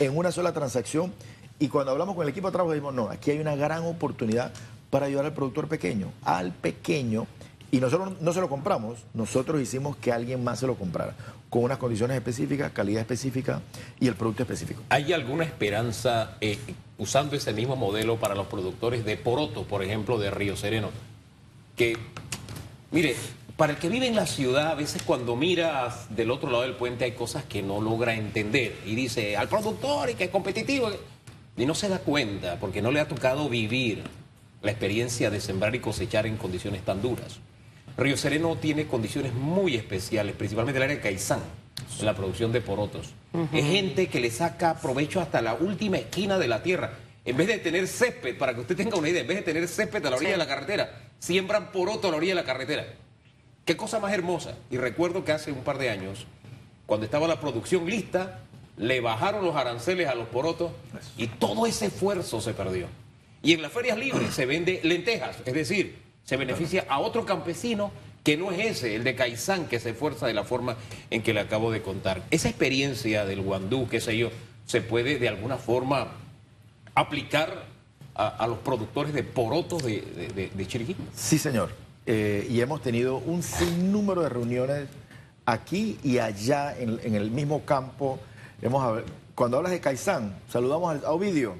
en 0.00 0.16
una 0.16 0.32
sola 0.32 0.52
transacción. 0.52 1.12
Y 1.58 1.68
cuando 1.68 1.90
hablamos 1.92 2.14
con 2.14 2.22
el 2.22 2.28
equipo 2.30 2.48
de 2.48 2.52
trabajo, 2.52 2.72
dijimos, 2.72 2.94
no, 2.94 3.10
aquí 3.10 3.32
hay 3.32 3.40
una 3.40 3.56
gran 3.56 3.84
oportunidad 3.84 4.52
para 4.90 5.06
ayudar 5.06 5.26
al 5.26 5.34
productor 5.34 5.68
pequeño, 5.68 6.12
al 6.24 6.52
pequeño. 6.52 7.26
Y 7.70 7.80
nosotros 7.80 8.12
no 8.22 8.32
se 8.32 8.40
lo 8.40 8.48
compramos, 8.48 9.00
nosotros 9.12 9.60
hicimos 9.60 9.96
que 9.96 10.10
alguien 10.10 10.42
más 10.42 10.60
se 10.60 10.66
lo 10.66 10.76
comprara, 10.76 11.14
con 11.50 11.64
unas 11.64 11.76
condiciones 11.76 12.16
específicas, 12.16 12.72
calidad 12.72 13.02
específica 13.02 13.60
y 14.00 14.06
el 14.08 14.14
producto 14.14 14.44
específico. 14.44 14.80
¿Hay 14.88 15.12
alguna 15.12 15.44
esperanza 15.44 16.38
eh, 16.40 16.58
usando 16.96 17.36
ese 17.36 17.52
mismo 17.52 17.76
modelo 17.76 18.16
para 18.16 18.34
los 18.34 18.46
productores 18.46 19.04
de 19.04 19.18
poroto, 19.18 19.64
por 19.64 19.82
ejemplo, 19.82 20.18
de 20.18 20.30
Río 20.30 20.56
Sereno? 20.56 20.88
Que, 21.78 21.96
mire, 22.90 23.14
para 23.56 23.72
el 23.74 23.78
que 23.78 23.88
vive 23.88 24.08
en 24.08 24.16
la 24.16 24.26
ciudad, 24.26 24.72
a 24.72 24.74
veces 24.74 25.00
cuando 25.04 25.36
miras 25.36 26.14
del 26.14 26.30
otro 26.32 26.50
lado 26.50 26.64
del 26.64 26.74
puente 26.74 27.04
hay 27.04 27.12
cosas 27.12 27.44
que 27.44 27.62
no 27.62 27.80
logra 27.80 28.14
entender 28.14 28.74
y 28.84 28.96
dice 28.96 29.36
al 29.36 29.48
productor 29.48 30.10
y 30.10 30.14
que 30.14 30.24
es 30.24 30.30
competitivo 30.30 30.90
y 31.56 31.64
no 31.66 31.74
se 31.76 31.88
da 31.88 32.00
cuenta 32.00 32.56
porque 32.58 32.82
no 32.82 32.90
le 32.90 32.98
ha 33.00 33.06
tocado 33.08 33.48
vivir 33.48 34.02
la 34.60 34.72
experiencia 34.72 35.30
de 35.30 35.40
sembrar 35.40 35.72
y 35.76 35.78
cosechar 35.78 36.26
en 36.26 36.36
condiciones 36.36 36.84
tan 36.84 37.00
duras. 37.00 37.36
Río 37.96 38.16
Sereno 38.16 38.56
tiene 38.56 38.86
condiciones 38.88 39.32
muy 39.32 39.76
especiales, 39.76 40.34
principalmente 40.34 40.78
el 40.78 40.82
área 40.82 40.96
de 40.96 41.02
Caizán, 41.02 41.40
en 42.00 42.06
la 42.06 42.14
producción 42.14 42.50
de 42.52 42.60
porotos. 42.60 43.10
Es 43.52 43.64
gente 43.64 44.08
que 44.08 44.18
le 44.20 44.30
saca 44.32 44.74
provecho 44.80 45.20
hasta 45.20 45.40
la 45.42 45.54
última 45.54 45.98
esquina 45.98 46.38
de 46.38 46.48
la 46.48 46.60
tierra. 46.62 46.92
En 47.24 47.36
vez 47.36 47.46
de 47.48 47.58
tener 47.58 47.86
césped, 47.86 48.36
para 48.38 48.54
que 48.54 48.60
usted 48.60 48.76
tenga 48.76 48.96
una 48.96 49.08
idea, 49.08 49.20
en 49.22 49.26
vez 49.28 49.36
de 49.38 49.42
tener 49.42 49.66
césped 49.68 50.04
a 50.06 50.10
la 50.10 50.16
orilla 50.16 50.30
Sí. 50.30 50.32
de 50.32 50.38
la 50.38 50.46
carretera, 50.46 51.07
siembran 51.18 51.72
poroto 51.72 52.08
a 52.08 52.10
la 52.10 52.16
orilla 52.16 52.34
de 52.34 52.40
la 52.40 52.46
carretera. 52.46 52.86
Qué 53.64 53.76
cosa 53.76 54.00
más 54.00 54.12
hermosa. 54.12 54.56
Y 54.70 54.76
recuerdo 54.76 55.24
que 55.24 55.32
hace 55.32 55.52
un 55.52 55.62
par 55.62 55.78
de 55.78 55.90
años, 55.90 56.26
cuando 56.86 57.04
estaba 57.04 57.28
la 57.28 57.40
producción 57.40 57.86
lista, 57.88 58.40
le 58.76 59.00
bajaron 59.00 59.44
los 59.44 59.56
aranceles 59.56 60.08
a 60.08 60.14
los 60.14 60.28
porotos 60.28 60.72
y 61.16 61.26
todo 61.26 61.66
ese 61.66 61.86
esfuerzo 61.86 62.40
se 62.40 62.54
perdió. 62.54 62.86
Y 63.42 63.52
en 63.52 63.62
las 63.62 63.72
ferias 63.72 63.98
libres 63.98 64.34
se 64.34 64.46
vende 64.46 64.80
lentejas, 64.82 65.36
es 65.44 65.54
decir, 65.54 65.98
se 66.24 66.36
beneficia 66.36 66.86
a 66.88 66.98
otro 66.98 67.24
campesino 67.24 67.90
que 68.24 68.36
no 68.36 68.52
es 68.52 68.66
ese, 68.66 68.94
el 68.94 69.04
de 69.04 69.14
Caizán, 69.14 69.66
que 69.68 69.80
se 69.80 69.90
esfuerza 69.90 70.26
de 70.26 70.34
la 70.34 70.44
forma 70.44 70.76
en 71.10 71.22
que 71.22 71.32
le 71.32 71.40
acabo 71.40 71.70
de 71.70 71.82
contar. 71.82 72.22
Esa 72.30 72.48
experiencia 72.48 73.24
del 73.24 73.42
guandú, 73.42 73.88
qué 73.88 74.00
sé 74.00 74.16
yo, 74.18 74.30
se 74.66 74.82
puede 74.82 75.18
de 75.18 75.28
alguna 75.28 75.56
forma 75.56 76.08
aplicar 76.94 77.64
a, 78.18 78.28
a 78.28 78.46
los 78.46 78.58
productores 78.58 79.14
de 79.14 79.22
porotos 79.22 79.82
de, 79.82 80.00
de- 80.02 80.28
de- 80.28 80.50
de 80.54 80.66
Chiriquí. 80.66 80.96
Sí, 81.14 81.38
señor. 81.38 81.70
Eh, 82.04 82.46
y 82.50 82.60
hemos 82.60 82.82
tenido 82.82 83.16
un 83.18 83.42
sinnúmero 83.42 84.22
de 84.22 84.28
reuniones 84.28 84.88
aquí 85.46 85.98
y 86.02 86.18
allá 86.18 86.76
en, 86.78 87.00
en 87.02 87.14
el 87.14 87.30
mismo 87.30 87.64
campo. 87.64 88.18
Hemos, 88.60 89.02
cuando 89.34 89.56
hablas 89.58 89.72
de 89.72 89.80
Caizán, 89.80 90.36
saludamos 90.50 90.90
al- 90.96 91.04
a 91.04 91.12
Ovidio. 91.12 91.56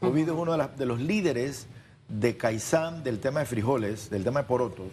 Ovidio 0.00 0.32
es 0.34 0.38
uno 0.38 0.52
de, 0.52 0.58
las- 0.58 0.76
de 0.78 0.86
los 0.86 1.00
líderes 1.00 1.66
de 2.08 2.36
Caizán 2.36 3.02
del 3.04 3.20
tema 3.20 3.40
de 3.40 3.46
frijoles, 3.46 4.10
del 4.10 4.24
tema 4.24 4.40
de 4.42 4.48
porotos. 4.48 4.86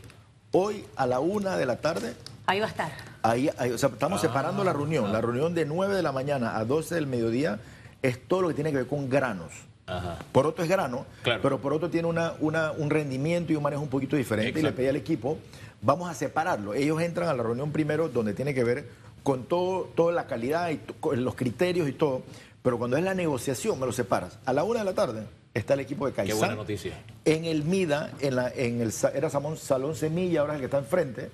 Hoy 0.52 0.86
a 0.96 1.06
la 1.08 1.20
una 1.20 1.58
de 1.58 1.66
la 1.66 1.78
tarde, 1.78 2.14
Ahí 2.46 2.60
va 2.62 2.68
a 2.68 2.70
estar. 2.70 2.92
ahí, 3.24 3.50
ahí- 3.58 3.72
o 3.72 3.78
sea, 3.78 3.90
estamos 3.90 4.22
separando 4.22 4.64
la 4.64 4.72
reunión. 4.74 5.12
La 5.12 5.20
reunión 5.20 5.54
de 5.56 5.66
9 5.66 5.96
de 5.96 6.04
la 6.04 6.12
mañana 6.14 6.58
a 6.58 6.64
12 6.64 6.96
del 6.96 7.08
mediodía 7.08 7.60
es 8.02 8.26
todo 8.28 8.42
lo 8.44 8.48
que 8.50 8.54
tiene 8.54 8.72
que 8.72 8.78
ver 8.78 8.88
con 8.88 9.10
granos. 9.10 9.52
Ajá. 9.88 10.20
Poroto 10.32 10.62
es 10.62 10.70
grano, 10.70 11.06
Claro. 11.24 11.42
pero 11.42 11.60
Poroto 11.60 11.90
tiene 11.90 12.08
una, 12.08 12.34
una- 12.40 12.72
un 12.74 12.90
rendimiento 12.90 13.54
y 13.54 13.56
un 13.56 13.64
manejo 13.64 13.82
un 13.82 13.90
poquito 13.90 14.16
diferente. 14.16 14.60
Y 14.60 14.64
le 14.64 14.72
pedí 14.74 14.88
al 14.88 14.96
equipo, 14.98 15.38
vamos 15.82 16.10
a 16.10 16.14
separarlo. 16.14 16.74
Ellos 16.74 17.02
entran 17.02 17.30
a 17.30 17.34
la 17.34 17.42
reunión 17.44 17.72
primero 17.72 18.10
donde 18.10 18.34
tiene 18.34 18.54
que 18.54 18.64
ver 18.64 18.88
con 19.24 19.46
todo, 19.46 19.90
toda 19.96 20.12
la 20.14 20.28
calidad 20.28 20.70
y 20.70 20.78
con 21.00 21.24
los 21.24 21.36
criterios 21.36 21.88
y 21.90 21.94
todo. 21.94 22.22
Pero 22.62 22.78
cuando 22.78 22.98
es 22.98 23.04
la 23.04 23.14
negociación, 23.14 23.80
me 23.80 23.86
lo 23.86 23.94
separas. 23.94 24.38
A 24.46 24.52
la 24.54 24.64
una 24.64 24.80
de 24.80 24.86
la 24.86 24.94
tarde 24.94 25.24
está 25.54 25.74
el 25.74 25.80
equipo 25.80 26.06
de 26.06 26.12
Qué 26.12 26.18
Caizán. 26.18 26.38
buena 26.40 26.56
noticia. 26.56 26.94
En 27.24 27.46
el 27.46 27.64
MIDA, 27.64 28.12
en, 28.20 28.36
la, 28.36 28.50
en 28.54 28.82
el, 28.82 28.94
era 29.14 29.30
Salón, 29.30 29.58
Salón 29.58 29.96
Semilla, 29.96 30.42
ahora 30.42 30.54
es 30.54 30.58
el 30.58 30.62
que 30.62 30.66
está 30.66 30.78
enfrente, 30.80 31.30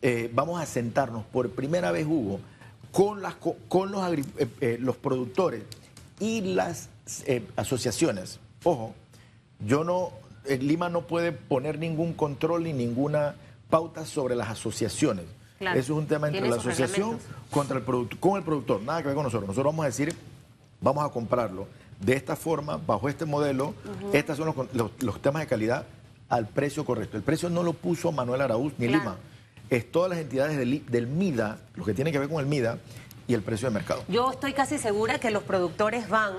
eh, 0.00 0.30
vamos 0.32 0.60
a 0.60 0.64
sentarnos 0.66 1.24
por 1.26 1.50
primera 1.50 1.90
vez, 1.92 2.06
Hugo, 2.06 2.40
con, 2.90 3.20
las, 3.20 3.34
co- 3.34 3.56
con 3.68 3.90
los, 3.92 4.00
agri- 4.00 4.24
eh, 4.38 4.46
eh, 4.62 4.78
los 4.80 4.96
productores 4.96 5.62
y 6.20 6.40
las 6.40 6.88
eh, 7.26 7.46
asociaciones. 7.56 8.38
Ojo, 8.64 8.94
yo 9.60 9.84
no, 9.84 10.10
en 10.46 10.66
Lima 10.66 10.88
no 10.88 11.02
puede 11.02 11.32
poner 11.32 11.78
ningún 11.78 12.12
control 12.14 12.64
ni 12.64 12.72
ninguna 12.72 13.34
pauta 13.70 14.04
sobre 14.06 14.34
las 14.36 14.48
asociaciones. 14.48 15.24
Claro. 15.58 15.78
Eso 15.78 15.92
es 15.94 15.98
un 15.98 16.06
tema 16.06 16.28
entre 16.28 16.48
la 16.48 16.56
asociación 16.56 17.18
contra 17.50 17.78
el 17.78 17.84
con 18.20 18.36
el 18.38 18.44
productor, 18.44 18.80
nada 18.82 19.00
que 19.02 19.08
ver 19.08 19.14
con 19.16 19.24
nosotros. 19.24 19.48
Nosotros 19.48 19.72
vamos 19.72 19.82
a 19.84 19.86
decir, 19.88 20.14
vamos 20.80 21.04
a 21.04 21.08
comprarlo 21.12 21.66
de 22.00 22.12
esta 22.14 22.36
forma, 22.36 22.76
bajo 22.76 23.08
este 23.08 23.24
modelo, 23.24 23.74
estos 24.12 24.36
son 24.36 24.46
los, 24.46 24.56
los- 24.74 24.90
los 25.02 25.20
temas 25.20 25.42
de 25.42 25.48
calidad 25.48 25.84
al 26.28 26.46
precio 26.46 26.84
correcto. 26.84 27.16
El 27.16 27.24
precio 27.24 27.50
no 27.50 27.64
lo 27.64 27.72
puso 27.72 28.12
Manuel 28.12 28.40
Araúz 28.42 28.72
ni 28.78 28.86
Claro. 28.86 29.02
Lima, 29.02 29.16
es 29.68 29.90
todas 29.90 30.10
las 30.10 30.20
entidades 30.20 30.56
del, 30.56 30.86
del 30.86 31.06
MIDA, 31.08 31.58
lo 31.74 31.84
que 31.84 31.92
tiene 31.92 32.12
que 32.12 32.20
ver 32.20 32.28
con 32.28 32.38
el 32.38 32.46
MIDA 32.46 32.78
y 33.26 33.34
el 33.34 33.42
precio 33.42 33.68
de 33.68 33.74
mercado. 33.74 34.04
Yo 34.08 34.30
estoy 34.30 34.52
casi 34.52 34.78
segura 34.78 35.18
que 35.18 35.30
los 35.32 35.42
productores 35.42 36.08
van 36.08 36.34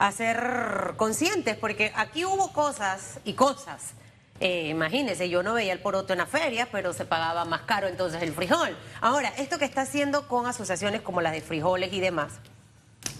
a 0.00 0.12
ser 0.12 0.94
conscientes, 0.96 1.56
porque 1.56 1.92
aquí 1.94 2.24
hubo 2.24 2.54
cosas 2.54 3.20
y 3.24 3.34
cosas. 3.34 3.92
Eh, 4.40 4.68
imagínense, 4.68 5.28
yo 5.28 5.42
no 5.42 5.52
veía 5.52 5.74
el 5.74 5.80
poroto 5.80 6.14
en 6.14 6.20
la 6.20 6.26
feria, 6.26 6.66
pero 6.72 6.94
se 6.94 7.04
pagaba 7.04 7.44
más 7.44 7.60
caro 7.62 7.86
entonces 7.86 8.22
el 8.22 8.32
frijol. 8.32 8.74
Ahora, 9.02 9.28
esto 9.36 9.58
que 9.58 9.66
está 9.66 9.82
haciendo 9.82 10.26
con 10.26 10.46
asociaciones 10.46 11.02
como 11.02 11.20
las 11.20 11.32
de 11.32 11.42
frijoles 11.42 11.92
y 11.92 12.00
demás, 12.00 12.32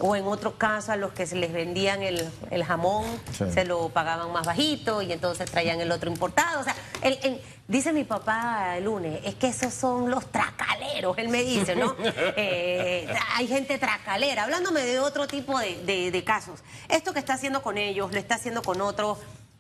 o 0.01 0.17
en 0.17 0.25
otro 0.25 0.57
caso 0.59 0.93
a 0.93 0.97
los 0.97 1.13
que 1.13 1.27
se 1.27 1.37
les 1.37 1.53
vendían 1.53 2.03
el, 2.03 2.29
el 2.51 2.65
jamón, 2.65 3.05
Sí. 3.33 3.45
se 3.53 3.65
lo 3.65 3.89
pagaban 3.91 4.33
más 4.33 4.47
bajito 4.47 5.03
y 5.03 5.13
entonces 5.13 5.51
traían 5.51 5.81
el 5.81 5.93
otro 5.93 6.11
importado. 6.11 6.61
O 6.61 6.65
sea, 6.65 6.75
el- 7.03 7.19
el- 7.23 7.41
dice 7.69 7.93
mi 7.93 8.05
papá 8.05 8.77
el 8.79 8.85
lunes, 8.85 9.21
es 9.25 9.35
que 9.37 9.49
esos 9.49 9.73
son 9.75 10.11
los 10.11 10.25
tracaleros, 10.33 11.17
él 11.19 11.29
me 11.29 11.43
dice, 11.43 11.77
¿no? 11.77 11.95
Eh, 12.37 13.07
hay 13.37 13.47
gente 13.47 13.79
tracalera, 13.79 14.45
hablándome 14.45 14.81
de 14.83 14.99
otro 15.01 15.27
tipo 15.27 15.59
de, 15.59 15.77
de- 15.85 16.11
de 16.11 16.25
casos. 16.25 16.61
Esto 16.89 17.13
que 17.13 17.19
está 17.19 17.35
haciendo 17.35 17.63
con 17.63 17.77
ellos, 17.79 18.11
lo 18.13 18.19
está 18.19 18.37
haciendo 18.37 18.63
con 18.63 18.81
otros. 18.81 19.19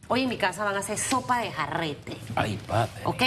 Hoy 0.09 0.23
en 0.25 0.29
mi 0.29 0.39
casa 0.39 0.65
van 0.65 0.75
a 0.75 0.81
hacer 0.81 0.99
sopa 0.99 1.39
de 1.41 1.53
jarrete. 1.53 2.17
Ay, 2.35 2.59
padre. 2.67 2.91
¿Ok? 3.05 3.23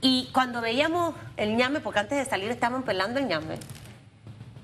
Y 0.00 0.28
cuando 0.32 0.60
veíamos 0.60 1.14
el 1.36 1.56
ñame, 1.56 1.80
porque 1.80 1.98
antes 1.98 2.18
de 2.18 2.24
salir 2.30 2.50
estaban 2.52 2.84
pelando 2.84 3.18
el 3.18 3.26
ñame, 3.26 3.58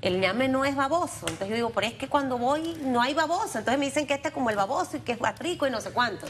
el 0.05 0.21
ñame 0.21 0.49
no 0.49 0.67
es 0.67 0.77
baboso. 0.77 1.21
Entonces 1.21 1.49
yo 1.49 1.55
digo, 1.55 1.71
pero 1.71 1.87
es 1.87 1.95
que 1.95 2.09
cuando 2.09 2.37
voy 2.37 2.77
no 2.83 3.01
hay 3.01 3.15
baboso. 3.15 3.59
Entonces 3.59 3.79
me 3.79 3.87
dicen 3.87 4.07
que 4.07 4.13
este 4.13 4.29
es 4.29 4.35
como 4.35 4.51
el 4.51 4.57
baboso 4.57 4.99
y 4.99 5.01
que 5.01 5.13
es 5.13 5.21
más 5.21 5.39
rico 5.39 5.67
y 5.67 5.71
no 5.71 5.81
sé 5.81 5.91
cuánto. 5.91 6.27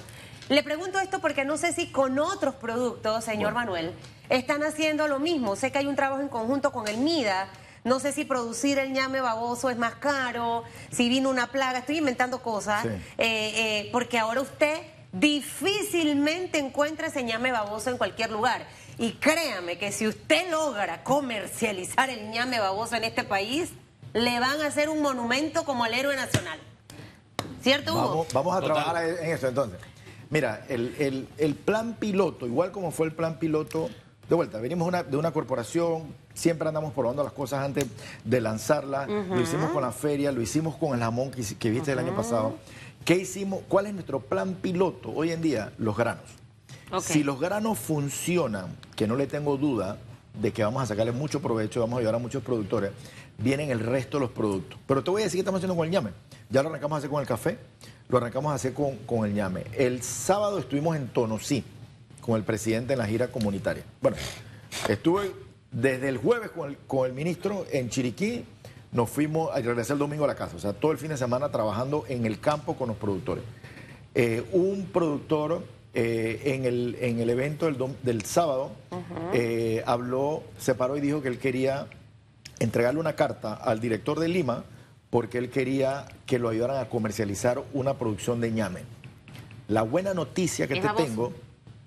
Le 0.49 0.63
pregunto 0.63 1.01
esto 1.01 1.21
porque 1.21 1.45
no 1.45 1.57
sé 1.57 1.73
si 1.73 1.91
con 1.91 2.19
otros 2.21 2.55
productos, 2.55 3.25
señor 3.25 3.53
Manuel, 3.53 3.93
están 4.29 4.63
haciendo 4.63 5.09
lo 5.09 5.19
mismo. 5.19 5.57
Sé 5.57 5.73
que 5.73 5.79
hay 5.79 5.87
un 5.87 5.97
trabajo 5.97 6.23
en 6.23 6.29
conjunto 6.29 6.71
con 6.71 6.87
el 6.87 6.99
MIDA. 6.99 7.49
No 7.83 7.99
sé 7.99 8.13
si 8.13 8.25
producir 8.25 8.79
el 8.79 8.93
ñame 8.93 9.21
baboso 9.21 9.71
es 9.71 9.77
más 9.77 9.97
caro, 9.97 10.63
si 10.93 11.09
vino 11.09 11.29
una 11.29 11.49
plaga. 11.49 11.81
Estoy 11.81 11.99
inventando 11.99 12.43
cosas. 12.43 12.83
Sí. 12.83 12.89
Eh, 12.89 12.99
eh, 13.19 13.89
porque 13.91 14.21
ahora 14.21 14.41
usted 14.41 14.83
difícilmente 15.13 16.59
encuentra 16.59 17.09
ese 17.09 17.25
ñame 17.25 17.51
baboso 17.51 17.91
en 17.91 17.99
cualquier 17.99 18.31
lugar. 18.31 18.67
Y 18.99 19.13
créame 19.13 19.79
que 19.79 19.91
si 19.93 20.07
usted 20.07 20.51
logra 20.51 21.03
comercializar 21.03 22.11
el 22.11 22.31
ñame 22.31 22.61
baboso 22.61 22.95
en 22.97 23.05
este 23.05 23.25
país, 23.25 23.71
le 24.13 24.39
van 24.41 24.61
a 24.61 24.67
hacer 24.67 24.89
un 24.89 25.03
monumento 25.03 25.65
como 25.65 25.85
al 25.85 25.95
héroe 25.95 26.15
nacional. 26.17 26.59
¿Cierto, 27.63 27.93
Hugo? 27.95 28.09
Vamos, 28.09 28.27
vamos 28.33 28.57
a 28.57 28.61
Total. 28.61 28.75
trabajar 28.77 29.09
en 29.09 29.31
eso 29.33 29.49
entonces. 29.49 29.81
Mira, 30.31 30.65
el, 30.69 30.95
el- 30.99 31.29
el 31.39 31.55
plan 31.55 31.95
piloto, 31.95 32.47
igual 32.47 32.71
como 32.73 32.91
fue 32.91 33.07
el 33.07 33.13
plan 33.13 33.39
piloto, 33.39 33.89
de 34.29 34.35
vuelta, 34.35 34.59
venimos 34.59 34.87
una- 34.89 35.03
de 35.03 35.17
una 35.17 35.33
corporación, 35.33 36.15
siempre 36.33 36.69
andamos 36.69 36.93
probando 36.93 37.23
las 37.25 37.33
cosas 37.33 37.65
antes 37.65 37.87
de 38.25 38.41
lanzarlas, 38.41 39.09
lo 39.09 39.41
hicimos 39.41 39.71
con 39.71 39.83
la 39.83 39.93
feria, 39.93 40.33
lo 40.33 40.41
hicimos 40.41 40.77
con 40.77 40.95
el 40.95 41.01
jamón 41.01 41.31
que 41.31 41.71
viste 41.71 41.93
el 41.93 41.99
año 41.99 42.15
pasado. 42.15 42.57
¿Qué 43.05 43.17
hicimos? 43.17 43.61
¿Cuál 43.69 43.87
es 43.87 43.93
nuestro 43.95 44.21
plan 44.21 44.55
piloto 44.55 45.11
hoy 45.15 45.31
en 45.33 45.43
día? 45.43 45.73
Los 45.79 45.97
granos. 45.97 46.25
Si 47.01 47.25
los 47.25 47.41
granos 47.41 47.79
funcionan, 47.79 48.77
que 48.97 49.07
no 49.07 49.17
le 49.17 49.27
tengo 49.27 49.57
duda 49.57 49.99
de 50.41 50.53
que 50.53 50.65
vamos 50.65 50.83
a 50.83 50.87
sacarle 50.87 51.13
mucho 51.13 51.41
provecho, 51.41 51.81
vamos 51.81 51.97
a 51.97 51.99
ayudar 52.01 52.17
a 52.17 52.19
muchos 52.19 52.43
productores, 52.43 52.91
vienen 53.39 53.71
el 53.71 53.81
resto 53.81 54.19
de 54.19 54.23
los 54.23 54.31
productos. 54.31 54.79
Pero 54.87 55.03
te 55.03 55.11
voy 55.11 55.23
a 55.23 55.25
decir 55.25 55.39
qué 55.39 55.41
estamos 55.41 55.59
haciendo 55.59 55.77
con 55.77 55.87
el 55.87 55.91
ñame. 55.91 56.11
Ya 56.51 56.63
lo 56.63 56.69
arrancamos 56.69 56.97
a 56.97 56.99
hacer 56.99 57.11
con 57.11 57.21
el 57.21 57.27
café, 57.27 57.59
lo 58.09 58.19
arrancamos 58.19 58.53
a 58.53 58.55
hacer 58.55 58.75
con, 58.75 58.97
con 58.99 59.27
el 59.27 59.35
ñame. 59.35 59.65
El 59.73 60.03
sábado 60.03 60.59
estuvimos 60.59 60.97
en 60.97 61.09
Tonosí 61.09 61.65
con 62.21 62.37
el 62.37 62.43
presidente 62.43 62.95
en 62.95 62.99
la 62.99 63.07
gira 63.07 63.29
comunitaria. 63.29 63.85
Bueno, 64.01 64.17
estuve 64.89 65.33
desde 65.71 66.09
el 66.09 66.19
jueves 66.19 66.51
con 66.51 66.71
el, 66.71 66.79
con 66.87 67.07
el 67.07 67.13
ministro 67.13 67.67
en 67.71 67.91
Chiriquí, 67.91 68.45
nos 68.93 69.11
fuimos 69.11 69.51
a 69.53 69.57
regresar 69.57 69.95
el 69.95 69.99
domingo 69.99 70.25
a 70.25 70.29
la 70.29 70.37
casa, 70.37 70.57
o 70.57 70.61
sea, 70.61 70.73
todo 70.73 70.93
el 70.93 70.99
fin 70.99 71.09
de 71.09 71.17
semana 71.17 71.51
trabajando 71.51 72.05
en 72.09 72.25
el 72.27 72.39
campo 72.39 72.77
con 72.77 72.89
los 72.89 72.97
productores. 72.97 73.43
Eh, 74.15 74.47
un 74.53 74.87
productor 74.87 75.65
eh, 75.95 76.41
en, 76.45 76.65
el, 76.65 76.97
en 77.01 77.21
el 77.21 77.31
evento 77.31 77.67
del, 77.67 77.79
dom- 77.79 77.95
del 78.03 78.25
sábado 78.25 78.73
eh, 79.33 79.83
habló, 79.87 80.43
se 80.59 80.75
paró 80.75 80.97
y 80.97 81.01
dijo 81.01 81.23
que 81.23 81.29
él 81.29 81.39
quería 81.39 81.87
entregarle 82.59 83.01
una 83.01 83.15
carta 83.15 83.55
al 83.55 83.81
director 83.81 84.19
de 84.21 84.29
Lima 84.29 84.65
porque 85.11 85.39
él 85.39 85.51
quería 85.51 86.07
que 86.27 86.39
lo 86.39 86.49
ayudaran 86.49 86.79
a 86.79 86.89
comercializar 86.89 87.63
una 87.73 87.95
producción 87.95 88.41
de 88.41 88.51
ñame. 88.51 88.81
La 89.69 89.83
buena 89.83 90.13
noticia 90.15 90.67
que 90.67 90.75
¿Es 90.75 90.81
te 90.81 90.87
baboso? 90.87 91.05
tengo, 91.05 91.33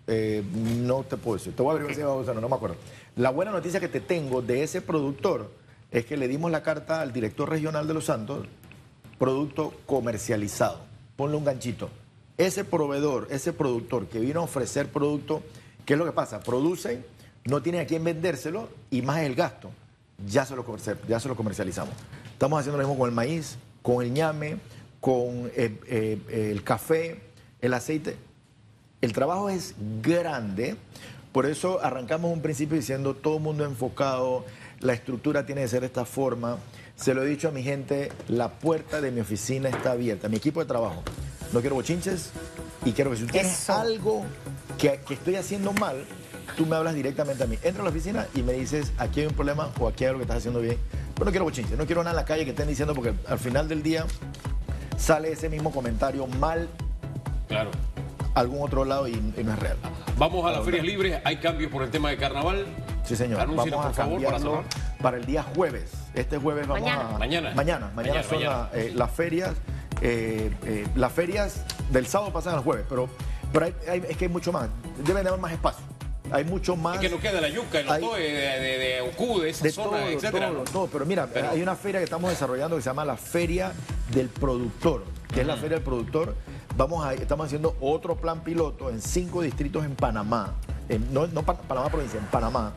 eh, 0.08 0.44
no 0.54 1.04
te 1.04 1.18
puedo 1.18 1.38
decir, 1.38 1.54
te 1.56 1.62
voy 1.62 1.76
a 1.76 1.80
abrir 1.80 1.96
si 1.96 2.02
baboso 2.02 2.34
no, 2.34 2.40
no 2.42 2.50
me 2.50 2.56
acuerdo. 2.56 2.78
La 3.18 3.30
buena 3.32 3.52
noticia 3.52 3.80
que 3.80 3.88
te 3.90 4.00
tengo 4.00 4.42
de 4.42 4.64
ese 4.64 4.82
productor 4.82 5.52
es 5.92 6.06
que 6.06 6.16
le 6.18 6.28
dimos 6.28 6.50
la 6.52 6.64
carta 6.64 7.02
al 7.02 7.12
director 7.12 7.50
regional 7.50 7.88
de 7.88 7.94
Los 7.94 8.06
Santos, 8.06 8.48
producto 9.20 9.74
comercializado. 9.86 10.80
Ponle 11.16 11.36
un 11.38 11.44
ganchito. 11.46 11.90
Ese 12.38 12.64
proveedor, 12.64 13.28
ese 13.32 13.52
productor 13.52 14.08
que 14.08 14.20
vino 14.20 14.42
a 14.42 14.44
ofrecer 14.44 14.88
producto, 14.90 15.42
¿qué 15.86 15.94
es 15.94 16.00
lo 16.00 16.06
que 16.06 16.12
pasa? 16.12 16.40
Producen, 16.40 17.04
no 17.46 17.62
tienen 17.64 17.82
a 17.82 17.86
quién 17.86 18.04
vendérselo 18.04 18.70
y 18.92 19.02
más 19.02 19.20
el 19.20 19.34
gasto. 19.34 19.72
Ya 20.28 20.46
se 20.46 20.56
lo, 20.56 20.66
ya 21.08 21.20
se 21.20 21.28
lo 21.28 21.36
comercializamos. 21.36 21.94
Estamos 22.34 22.60
haciendo 22.60 22.78
lo 22.78 22.88
mismo 22.88 23.00
con 23.00 23.10
el 23.10 23.16
maíz, 23.16 23.58
con 23.82 24.04
el 24.04 24.14
ñame, 24.14 24.58
con 25.00 25.52
eh, 25.56 25.80
eh, 25.88 26.52
el 26.52 26.64
café, 26.64 27.22
el 27.62 27.74
aceite. 27.74 28.18
El 29.02 29.14
trabajo 29.14 29.50
es 29.50 29.76
grande, 30.02 30.76
por 31.32 31.46
eso 31.46 31.80
arrancamos 31.84 32.32
un 32.32 32.42
principio 32.42 32.78
diciendo 32.78 33.16
todo 33.16 33.40
mundo 33.40 33.64
enfocado, 33.64 34.44
la 34.80 34.94
estructura 34.94 35.46
tiene 35.46 35.62
que 35.62 35.68
ser 35.68 35.82
de 35.82 35.88
esta 35.88 36.06
forma. 36.06 36.58
Se 36.96 37.14
lo 37.14 37.24
he 37.24 37.28
dicho 37.28 37.48
a 37.48 37.52
mi 37.52 37.64
gente, 37.64 38.12
la 38.28 38.50
puerta 38.50 39.02
de 39.02 39.12
mi 39.12 39.22
oficina 39.22 39.70
está 39.70 39.92
abierta, 39.92 40.30
mi 40.30 40.38
equipo 40.38 40.60
de 40.60 40.66
trabajo. 40.66 41.04
No 41.54 41.62
quiero 41.62 41.76
bochinches 41.76 42.32
y 42.86 42.92
quiero 42.92 43.12
que 43.12 43.18
si 43.18 43.24
tú 43.26 43.32
tienes 43.32 43.52
Eso. 43.54 43.74
algo 43.74 44.26
que, 44.78 45.00
que 45.08 45.14
estoy 45.14 45.36
haciendo 45.36 45.72
mal, 45.74 46.04
tú 46.58 46.66
me 46.66 46.76
hablas 46.76 46.94
directamente 46.96 47.44
a 47.44 47.48
mí. 47.48 47.58
Entra 47.64 47.82
a 47.82 47.86
la 47.86 47.90
oficina 47.92 48.28
y 48.36 48.44
me 48.44 48.54
dices, 48.54 48.92
aquí 48.98 49.22
hay 49.22 49.28
un 49.28 49.34
problema 49.34 49.70
o 49.80 49.88
aquí 49.88 50.04
hay 50.04 50.10
algo 50.10 50.20
que 50.20 50.24
estás 50.24 50.38
haciendo 50.38 50.60
bien. 50.60 50.78
Pero 51.14 51.26
no 51.26 51.32
quiero 51.32 51.46
bochinches, 51.46 51.78
no 51.78 51.86
quiero 51.86 52.02
nada 52.04 52.12
en 52.12 52.16
la 52.18 52.26
calle 52.26 52.44
que 52.44 52.52
estén 52.52 52.68
diciendo 52.68 52.94
porque 52.94 53.14
al 53.28 53.40
final 53.40 53.68
del 53.68 53.82
día 53.82 54.06
sale 54.98 55.32
ese 55.32 55.50
mismo 55.50 55.72
comentario 55.72 56.28
mal 56.28 56.68
Claro. 57.48 57.72
a 58.36 58.40
algún 58.42 58.62
otro 58.62 58.84
lado 58.86 59.08
y, 59.08 59.14
y 59.14 59.44
no 59.44 59.54
es 59.54 59.60
real. 59.60 59.78
Vamos 60.18 60.46
a 60.46 60.52
las 60.52 60.66
ferias 60.66 60.86
libres. 60.86 61.22
Hay 61.24 61.38
cambios 61.38 61.72
por 61.72 61.82
el 61.84 61.90
tema 61.90 62.10
de 62.10 62.18
carnaval. 62.18 62.66
Sí, 63.06 63.16
señor. 63.16 63.40
Anúncienos, 63.40 63.80
Vamos 63.80 63.86
a 63.86 63.88
por 63.88 63.96
favor, 63.96 64.22
para 64.22 64.32
cambiarlo 64.38 64.64
cerrar. 64.68 64.98
para, 65.02 65.18
el 65.18 65.26
día 65.26 65.44
jueves. 65.56 65.92
Este 66.14 66.38
jueves 66.38 66.68
vamos 66.68 66.84
Mañana. 66.84 67.10
a... 67.16 67.18
Mañana. 67.18 67.54
Mañana. 67.56 67.56
Mañana, 67.56 67.92
Mañana, 67.96 68.24
son 68.24 68.38
mañana. 68.40 68.70
la- 68.74 68.80
eh, 68.80 68.92
las 68.94 69.12
ferias. 69.12 69.52
Eh, 70.02 70.52
eh, 70.66 70.88
las 70.96 71.12
ferias 71.12 71.62
del 71.92 72.08
sábado 72.08 72.32
pasan 72.34 72.54
al 72.56 72.62
jueves, 72.62 72.86
pero, 72.90 73.10
pero 73.52 73.66
hay- 73.66 73.76
hay- 73.90 74.04
es 74.10 74.18
que 74.18 74.26
hay 74.26 74.32
mucho 74.32 74.52
más. 74.52 74.70
Deben 75.06 75.24
de 75.24 75.30
haber 75.30 75.42
más 75.42 75.52
espacio. 75.52 75.84
Hay 76.30 76.44
mucho 76.44 76.76
más... 76.76 76.96
Es 76.96 77.02
que 77.02 77.10
no 77.10 77.22
queda 77.22 77.40
la 77.40 77.48
yuca, 77.48 77.80
el 77.80 77.90
Hay- 77.90 78.04
otoe 78.04 78.20
de, 78.22 78.32
de, 78.60 78.78
de 78.78 79.02
Ocú, 79.02 79.40
de 79.40 79.50
esa 79.50 79.64
de 79.64 79.72
zona, 79.72 79.90
todo, 80.00 80.10
etcétera. 80.10 80.48
todo, 80.50 80.64
todo. 80.66 80.88
Pero 80.88 81.06
mira, 81.06 81.26
Pero- 81.28 81.52
hay 81.52 81.62
una 81.62 81.76
feria 81.76 82.00
que 82.02 82.04
estamos 82.04 82.30
desarrollando 82.30 82.76
que 82.76 82.82
se 82.82 82.90
llama 82.90 83.06
la 83.06 83.16
Feria 83.16 83.72
del 84.12 84.28
Productor, 84.28 85.04
que 85.34 85.42
es 85.42 85.48
la 85.48 85.56
Feria 85.56 85.76
del 85.78 85.84
Productor. 85.84 86.36
Vamos 86.76 87.06
a, 87.06 87.14
estamos 87.14 87.46
haciendo 87.46 87.78
otro 87.80 88.18
plan 88.18 88.42
piloto 88.44 88.90
en 88.90 89.02
cinco 89.02 89.42
distritos 89.42 89.86
en 89.86 89.96
Panamá, 89.96 90.54
en- 90.90 91.14
no, 91.14 91.28
no 91.28 91.44
Pa- 91.44 91.56
Panamá 91.58 91.88
provincia, 91.90 92.20
en 92.20 92.26
Panamá, 92.26 92.74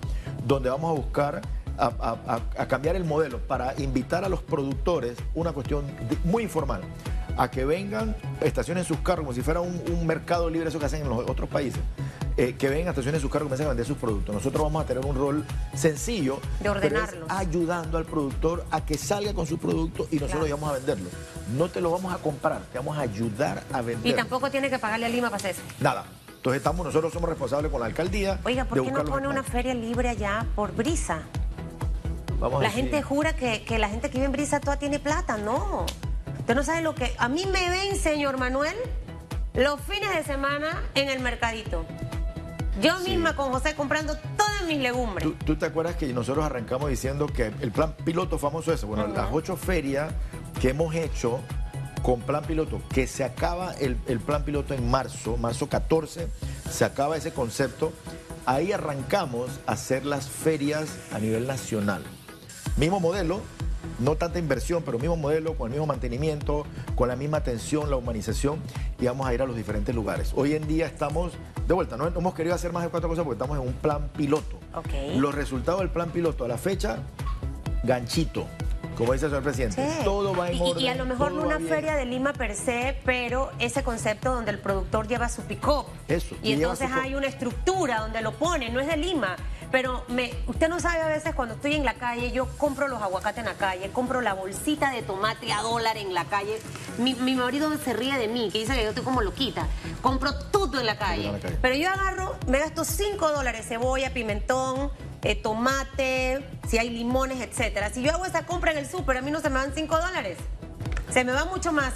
donde 0.47 0.71
vamos 0.71 0.91
a 0.91 0.95
buscar 1.03 1.43
a, 1.81 1.87
a- 1.87 2.35
a- 2.35 2.63
a 2.63 2.69
cambiar 2.69 2.95
el 2.97 3.05
modelo 3.05 3.39
para 3.39 3.75
invitar 3.81 4.25
a 4.25 4.29
los 4.29 4.43
productores, 4.43 5.17
una 5.35 5.53
cuestión 5.53 5.85
muy 6.25 6.43
informal, 6.43 6.83
a 7.37 7.51
que 7.51 7.65
vengan, 7.65 8.15
estacionen 8.41 8.85
sus 8.85 8.99
carros 8.99 9.25
como 9.25 9.33
si 9.35 9.41
fuera 9.43 9.61
un, 9.61 9.81
un 9.91 10.07
mercado 10.07 10.51
libre, 10.51 10.69
eso 10.69 10.79
que 10.79 10.87
hacen 10.87 11.03
en 11.03 11.09
los 11.09 11.29
otros 11.29 11.49
países. 11.49 11.81
eh, 12.37 12.55
que 12.57 12.69
vengan, 12.71 12.89
estacionen 12.89 13.21
sus 13.21 13.31
carros 13.31 13.47
y 13.47 13.49
comiencen 13.49 13.67
a 13.67 13.71
vender 13.71 13.85
sus 13.87 13.99
productos. 13.99 14.35
Nosotros 14.35 14.63
vamos 14.63 14.83
a 14.83 14.87
tener 14.87 15.05
un 15.05 15.15
rol 15.17 15.45
sencillo 15.75 16.37
De 16.37 16.41
pero 16.71 16.73
es 16.79 16.85
ordenarlos. 16.85 17.31
ayudando 17.31 17.99
al 17.99 18.05
productor 18.05 18.65
a 18.71 18.85
que 18.85 18.97
salga 18.97 19.35
con 19.35 19.47
su 19.47 19.59
producto 19.59 20.07
y 20.11 20.17
nosotros 20.17 20.47
Claro. 20.47 20.57
vamos 20.57 20.71
a 20.71 20.79
venderlo. 20.79 21.11
No 21.57 21.69
te 21.69 21.81
lo 21.81 21.91
vamos 21.91 22.15
a 22.15 22.19
comprar, 22.19 22.61
te 22.73 22.79
vamos 22.79 22.97
a 22.97 23.03
ayudar 23.03 23.63
a 23.73 23.83
Y 23.83 23.85
venderlo. 23.85 24.17
tampoco 24.17 24.51
tiene 24.51 24.71
que 24.71 24.79
pagarle 24.79 25.07
a 25.07 25.09
Lima 25.09 25.27
para 25.29 25.37
hacer 25.37 25.51
eso. 25.51 25.61
Nada. 25.81 26.05
Entonces 26.37 26.59
estamos, 26.61 26.87
nosotros 26.87 27.13
somos 27.13 27.29
responsables 27.29 27.71
con 27.71 27.81
la 27.81 27.87
alcaldía. 27.87 28.41
Oiga, 28.45 28.65
¿por 28.65 28.83
qué 28.83 28.91
no 28.91 29.05
pone 29.05 29.29
una 29.29 29.43
feria 29.43 29.75
libre 29.75 30.09
allá 30.09 30.47
por 30.55 30.75
Brisa? 30.75 31.23
Vamos 32.41 32.63
La 32.63 32.71
gente 32.71 33.03
jura 33.03 33.35
que, 33.35 33.63
que 33.65 33.79
la 33.79 33.89
gente 33.89 34.09
que 34.09 34.15
vive 34.15 34.27
en 34.27 34.33
Brisa 34.33 34.61
toda 34.61 34.79
tiene 34.79 34.99
plata. 34.99 35.37
No. 35.37 35.87
Usted 36.39 36.55
no 36.55 36.63
sabe 36.63 36.81
lo 36.83 36.95
que... 36.95 37.15
A 37.19 37.29
mí 37.29 37.45
me 37.47 37.69
ven, 37.69 37.97
señor 37.97 38.39
Manuel, 38.39 38.75
los 39.55 39.81
fines 39.83 40.15
de 40.15 40.25
semana 40.25 40.83
en 40.95 41.09
el 41.11 41.21
mercadito. 41.21 41.85
Yo 42.81 42.99
Sí. 43.01 43.11
misma 43.11 43.37
con 43.37 43.53
José 43.53 43.75
comprando 43.75 44.17
todas 44.37 44.63
mis 44.67 44.79
legumbres. 44.79 45.23
¿Tú, 45.29 45.35
tú 45.45 45.57
te 45.57 45.67
acuerdas 45.67 45.97
que 45.97 46.07
nosotros 46.15 46.45
arrancamos 46.45 46.89
diciendo 46.89 47.27
que 47.27 47.53
el 47.61 47.71
plan 47.73 47.95
piloto 48.05 48.39
famoso 48.39 48.73
ese? 48.73 48.87
Bueno, 48.87 49.07
las 49.09 49.29
ocho 49.33 49.57
ferias 49.57 50.13
que 50.61 50.71
hemos 50.71 50.95
hecho 50.95 51.41
con 52.03 52.21
plan 52.23 52.43
piloto, 52.45 52.81
que 52.95 53.07
se 53.07 53.23
acaba 53.25 53.75
el, 53.75 53.99
el 54.07 54.19
plan 54.21 54.43
piloto 54.45 54.73
en 54.73 54.91
marzo, 54.91 55.37
marzo 55.37 55.69
14, 55.69 56.29
se 56.71 56.85
acaba 56.87 57.19
ese 57.19 57.33
concepto. 57.35 57.93
Ahí 58.47 58.73
arrancamos 58.73 59.51
a 59.67 59.73
hacer 59.73 60.07
las 60.07 60.27
ferias 60.29 60.89
a 61.13 61.19
nivel 61.19 61.47
nacional. 61.47 62.03
Mismo 62.81 62.99
modelo, 62.99 63.43
no 63.99 64.17
tanta 64.17 64.39
inversión, 64.39 64.83
pero 64.83 64.99
mismo 64.99 65.15
modelo, 65.15 65.55
con 65.55 65.67
el 65.67 65.73
mismo 65.73 65.87
mantenimiento, 65.87 66.65
con 66.95 67.09
la 67.09 67.15
misma 67.15 67.37
atención, 67.37 67.91
la 67.91 67.97
humanización, 67.97 68.59
y 68.99 69.05
vamos 69.05 69.27
a 69.27 69.35
ir 69.35 69.43
a 69.43 69.45
los 69.45 69.55
diferentes 69.55 69.95
lugares. 69.95 70.33
Hoy 70.35 70.55
en 70.55 70.67
día 70.67 70.87
estamos, 70.87 71.35
de 71.69 71.75
vuelta, 71.75 71.99
no 71.99 72.07
hemos 72.07 72.35
querido 72.35 72.55
hacer 72.55 72.73
más 72.73 72.83
de 72.83 72.89
cuatro 72.89 73.11
cosas 73.11 73.27
porque 73.27 73.35
estamos 73.35 73.59
en 73.59 73.69
un 73.69 73.75
plan 73.75 74.09
piloto. 74.17 74.59
Los 75.15 75.35
resultados 75.35 75.81
del 75.81 75.91
plan 75.91 76.09
piloto 76.09 76.47
a 76.47 76.49
la 76.49 76.57
fecha, 76.57 77.01
ganchito, 77.83 78.47
como 78.97 79.13
dice 79.13 79.27
el 79.27 79.33
señor 79.33 79.43
presidente. 79.45 79.87
Sí. 79.87 80.05
Todo 80.05 80.35
va 80.35 80.51
en 80.51 80.57
y, 80.57 80.61
orden. 80.63 80.83
y 80.83 80.89
a 80.89 80.95
lo 80.95 81.05
mejor 81.05 81.33
no 81.33 81.43
una 81.43 81.61
feria 81.61 81.97
de 81.97 82.07
Lima 82.07 82.33
per 82.33 82.55
se, 82.55 82.97
pero 83.05 83.51
ese 83.59 83.83
concepto 83.83 84.33
donde 84.33 84.53
el 84.53 84.59
productor 84.59 85.07
lleva 85.07 85.29
su 85.29 85.43
pick-up. 85.43 85.85
Eso, 86.09 86.35
Y 86.43 86.55
entonces 86.55 86.89
hay 86.91 87.15
una 87.15 87.27
estructura 87.27 88.01
donde 88.01 88.23
lo 88.23 88.33
pone, 88.33 88.71
no 88.71 88.81
es 88.81 88.87
de 88.87 88.97
Lima. 88.97 89.37
Pero 89.71 90.05
me, 90.09 90.33
usted 90.47 90.69
no 90.69 90.81
sabe 90.81 91.01
a 91.01 91.07
veces 91.07 91.35
cuando 91.35 91.55
estoy 91.55 91.75
en 91.75 91.85
la 91.85 91.95
calle, 91.95 92.33
yo 92.33 92.47
compro 92.59 92.89
los 92.89 93.01
aguacates 93.03 93.39
en 93.39 93.47
la 93.47 93.55
calle, 93.55 93.91
compro 93.91 94.21
la 94.21 94.35
bolsita 94.35 94.91
de 94.91 95.03
tomate 95.03 95.53
a 95.53 95.63
dólar 95.63 95.97
en 95.97 96.13
la 96.13 96.25
calle. 96.25 96.59
Mi, 96.99 97.15
mi 97.15 97.35
marido 97.37 97.71
se 97.79 97.93
ríe 97.93 98.19
de 98.19 98.27
mí, 98.27 98.51
que 98.51 98.59
dice 98.59 98.75
que 98.75 98.83
yo 98.83 98.89
estoy 98.89 99.05
como 99.05 99.23
loquita. 99.23 99.69
Compro 100.03 100.35
todo 100.35 100.81
en 100.81 100.87
la 100.87 100.99
calle. 100.99 101.27
en 101.27 101.33
la 101.35 101.39
calle. 101.39 101.59
Pero 101.63 101.75
yo 101.77 101.89
agarro, 101.89 102.37
me 102.49 102.59
gasto 102.59 102.85
5 102.85 103.31
dólares, 103.31 103.67
cebolla, 103.69 104.13
pimentón, 104.13 104.91
eh, 105.23 105.37
tomate, 105.37 106.45
si 106.69 106.79
hay 106.79 106.91
limones, 106.91 107.41
etcétera. 107.41 107.91
Si 107.91 108.03
yo 108.03 108.11
hago 108.11 108.27
esa 108.27 108.47
compra 108.47 108.73
en 108.73 108.79
el 108.79 108.89
súper, 108.89 109.19
a 109.19 109.23
mí 109.23 109.31
no 109.31 109.41
se 109.41 109.51
me 109.51 109.57
van 109.57 109.73
5 109.75 109.99
dólares. 110.01 110.39
Se 111.13 111.25
me 111.25 111.33
va 111.33 111.45
mucho 111.45 111.73
más. 111.73 111.93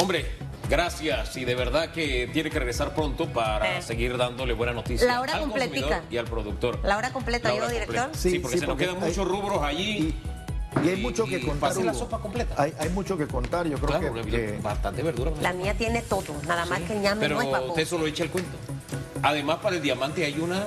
Hombre, 0.00 0.26
gracias 0.68 1.36
y 1.36 1.44
de 1.44 1.54
verdad 1.54 1.90
que 1.90 2.28
tiene 2.32 2.50
que 2.50 2.58
regresar 2.58 2.94
pronto 2.94 3.26
para 3.28 3.78
Eh. 3.78 3.82
seguir 3.82 4.16
dándole 4.16 4.52
buena 4.54 4.72
noticia 4.72 5.06
La 5.06 5.20
hora 5.20 5.34
al 5.34 5.40
completica. 5.40 5.80
consumidor 5.82 6.12
y 6.12 6.16
al 6.16 6.24
productor. 6.26 6.78
La 6.82 6.96
hora 6.98 7.12
completa, 7.12 7.48
La 7.50 7.56
yo, 7.56 7.68
director. 7.68 7.96
completa. 7.96 8.18
Sí, 8.18 8.30
Sí, 8.30 8.38
porque 8.38 8.56
sí, 8.56 8.60
se 8.60 8.66
nos 8.66 8.76
quedan 8.78 8.96
hay- 8.96 9.08
muchos 9.10 9.28
rubros 9.28 9.62
allí. 9.62 10.14
Y, 10.82 10.86
y 10.86 10.88
hay 10.88 10.96
mucho 10.96 11.24
que 11.26 11.40
contar. 11.40 11.70
pase 11.70 11.84
la 11.84 11.94
sopa 11.94 12.18
completa. 12.18 12.54
Hay, 12.58 12.72
hay 12.78 12.88
mucho 12.88 13.16
que 13.16 13.26
contar, 13.28 13.66
yo 13.68 13.76
creo 13.78 14.00
Claro, 14.00 14.14
que- 14.24 14.58
bastante 14.62 15.02
verdura. 15.02 15.30
La 15.40 15.52
mía 15.52 15.74
tiene 15.74 16.02
todo, 16.02 16.24
nada 16.48 16.64
más 16.66 16.80
que 16.80 16.94
el 16.94 17.00
ñame 17.02 17.20
Pero 17.20 17.36
no 17.40 17.42
es 17.56 17.68
usted 17.68 17.86
solo 17.86 18.06
echa 18.06 18.24
el 18.24 18.30
cuento. 18.30 18.56
Además, 19.22 19.58
para 19.62 19.76
el 19.76 19.82
diamante 19.82 20.24
hay 20.24 20.38
una 20.40 20.64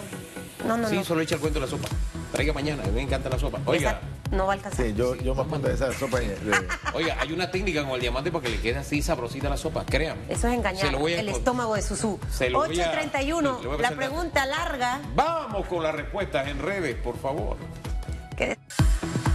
No, 0.65 0.77
no, 0.77 0.89
sí, 0.89 0.95
no. 0.95 1.03
solo 1.03 1.21
echa 1.21 1.35
el 1.35 1.41
cuento 1.41 1.59
de 1.59 1.65
la 1.65 1.69
sopa. 1.71 1.87
Traiga 2.31 2.53
mañana, 2.53 2.83
me 2.93 3.01
encanta 3.01 3.29
la 3.29 3.37
sopa. 3.39 3.59
Oiga, 3.65 3.91
Esa 3.91 3.99
no 4.31 4.45
va 4.45 4.53
a 4.53 4.55
alcanzar. 4.55 4.85
Sí, 4.85 4.93
yo, 4.95 5.15
yo 5.15 5.33
me 5.35 5.41
apunto 5.41 5.67
a 5.67 5.71
esa 5.71 5.91
sopa. 5.93 6.19
de- 6.19 6.27
de- 6.35 6.67
oiga, 6.93 7.17
hay 7.19 7.31
una 7.31 7.49
técnica 7.51 7.83
con 7.83 7.91
el 7.95 8.01
diamante 8.01 8.31
para 8.31 8.43
que 8.43 8.49
le 8.49 8.59
quede 8.59 8.77
así 8.79 9.01
sabrosita 9.01 9.49
la 9.49 9.57
sopa, 9.57 9.85
créame. 9.85 10.21
Eso 10.29 10.47
es 10.47 10.53
engañar 10.53 10.85
Se 10.85 10.91
lo 10.91 10.99
voy 10.99 11.13
a 11.13 11.19
el 11.19 11.29
estómago 11.29 11.75
de 11.75 11.81
Susú. 11.81 12.19
Se 12.31 12.49
lo 12.49 12.59
voy 12.59 12.79
a- 12.79 12.91
8.31, 12.91 13.59
le 13.61 13.67
voy 13.67 13.77
a 13.77 13.81
la 13.81 13.91
pregunta 13.95 14.45
larga. 14.45 14.99
Vamos 15.15 15.65
con 15.67 15.83
las 15.83 15.93
respuestas 15.95 16.47
en 16.47 16.59
redes, 16.59 16.95
por 16.95 17.17
favor. 17.17 17.57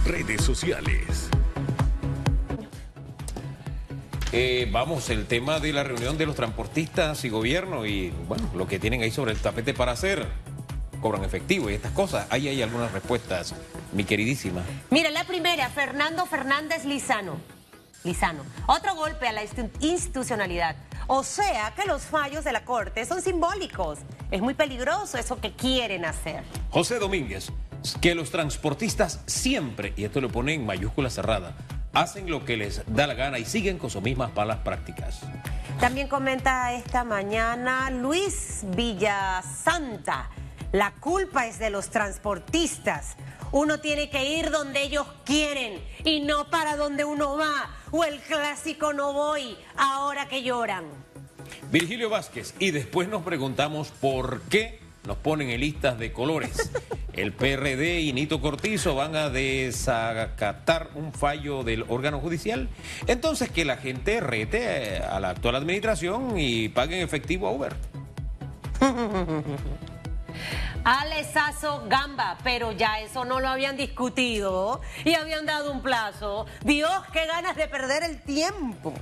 Redes 0.05 0.41
sociales. 0.43 1.29
Eh, 4.31 4.67
vamos, 4.71 5.09
el 5.09 5.27
tema 5.27 5.59
de 5.59 5.71
la 5.73 5.83
reunión 5.83 6.17
de 6.17 6.25
los 6.25 6.35
transportistas 6.35 7.23
y 7.23 7.29
gobierno 7.29 7.85
y, 7.85 8.11
bueno, 8.27 8.49
lo 8.55 8.67
que 8.67 8.79
tienen 8.79 9.01
ahí 9.03 9.11
sobre 9.11 9.31
el 9.31 9.37
tapete 9.39 9.73
para 9.73 9.91
hacer. 9.91 10.25
Cobran 11.01 11.23
efectivo 11.23 11.69
y 11.69 11.73
estas 11.75 11.91
cosas. 11.91 12.25
Ahí 12.31 12.47
hay 12.47 12.61
algunas 12.63 12.91
respuestas, 12.91 13.53
mi 13.93 14.03
queridísima. 14.03 14.61
Mira, 14.89 15.09
la 15.11 15.23
primera, 15.23 15.69
Fernando 15.69 16.25
Fernández 16.25 16.85
Lizano. 16.85 17.37
Lizano. 18.03 18.43
Otro 18.67 18.95
golpe 18.95 19.27
a 19.27 19.31
la 19.31 19.43
institu- 19.43 19.71
institucionalidad. 19.79 20.75
O 21.07 21.23
sea 21.23 21.73
que 21.75 21.85
los 21.85 22.01
fallos 22.03 22.43
de 22.43 22.51
la 22.51 22.65
Corte 22.65 23.05
son 23.05 23.21
simbólicos. 23.21 23.99
Es 24.31 24.41
muy 24.41 24.53
peligroso 24.53 25.17
eso 25.17 25.39
que 25.39 25.53
quieren 25.53 26.05
hacer. 26.05 26.43
José 26.69 26.99
Domínguez, 26.99 27.51
que 28.01 28.15
los 28.15 28.29
transportistas 28.31 29.21
siempre, 29.25 29.93
y 29.95 30.03
esto 30.05 30.19
lo 30.21 30.29
pone 30.29 30.53
en 30.53 30.65
mayúscula 30.65 31.09
cerrada, 31.09 31.55
hacen 31.93 32.29
lo 32.29 32.43
que 32.43 32.57
les 32.57 32.81
da 32.87 33.05
la 33.07 33.13
gana 33.13 33.37
y 33.39 33.45
siguen 33.45 33.77
con 33.77 33.89
sus 33.89 34.01
mismas 34.01 34.33
malas 34.35 34.57
prácticas. 34.59 35.19
También 35.79 36.07
comenta 36.07 36.73
esta 36.73 37.03
mañana 37.03 37.89
Luis 37.89 38.61
Villasanta. 38.75 40.29
La 40.73 40.91
culpa 40.91 41.45
es 41.45 41.59
de 41.59 41.69
los 41.69 41.91
transportistas. 41.91 43.15
Uno 43.51 43.79
tiene 43.79 44.09
que 44.09 44.39
ir 44.39 44.49
donde 44.49 44.81
ellos 44.81 45.05
quieren 45.23 45.79
y 46.03 46.21
no 46.21 46.49
para 46.49 46.75
donde 46.75 47.05
uno 47.05 47.37
va. 47.37 47.69
O 47.91 48.03
el 48.03 48.19
clásico 48.21 48.91
no 48.91 49.13
voy, 49.13 49.55
ahora 49.77 50.27
que 50.27 50.41
lloran. 50.41 50.85
Virgilio 51.71 52.09
Vázquez, 52.09 52.55
y 52.57 52.71
después 52.71 53.07
nos 53.07 53.21
preguntamos 53.21 53.89
por 53.89 54.41
qué 54.49 54.79
nos 55.05 55.17
ponen 55.17 55.51
en 55.51 55.59
listas 55.59 55.99
de 55.99 56.11
colores. 56.11 56.71
El 57.13 57.33
PRD 57.33 58.01
y 58.01 58.11
Nito 58.11 58.41
Cortizo 58.41 58.95
van 58.95 59.15
a 59.15 59.29
desacatar 59.29 60.89
un 60.95 61.13
fallo 61.13 61.63
del 61.63 61.85
órgano 61.87 62.19
judicial. 62.19 62.67
Entonces 63.05 63.51
que 63.51 63.63
la 63.63 63.77
gente 63.77 64.21
rete 64.21 64.97
a 64.97 65.19
la 65.19 65.29
actual 65.29 65.53
administración 65.53 66.39
y 66.39 66.69
pague 66.69 66.95
en 66.95 67.03
efectivo 67.03 67.47
a 67.47 67.51
Uber. 67.51 67.75
Alesazo 70.83 71.85
Gamba, 71.87 72.37
pero 72.43 72.71
ya 72.71 72.99
eso 72.99 73.25
no 73.25 73.39
lo 73.39 73.47
habían 73.47 73.77
discutido 73.77 74.81
y 75.05 75.13
habían 75.13 75.45
dado 75.45 75.71
un 75.71 75.81
plazo. 75.81 76.45
Dios, 76.63 76.91
qué 77.11 77.25
ganas 77.25 77.55
de 77.55 77.67
perder 77.67 78.03
el 78.03 78.21
tiempo. 78.21 78.93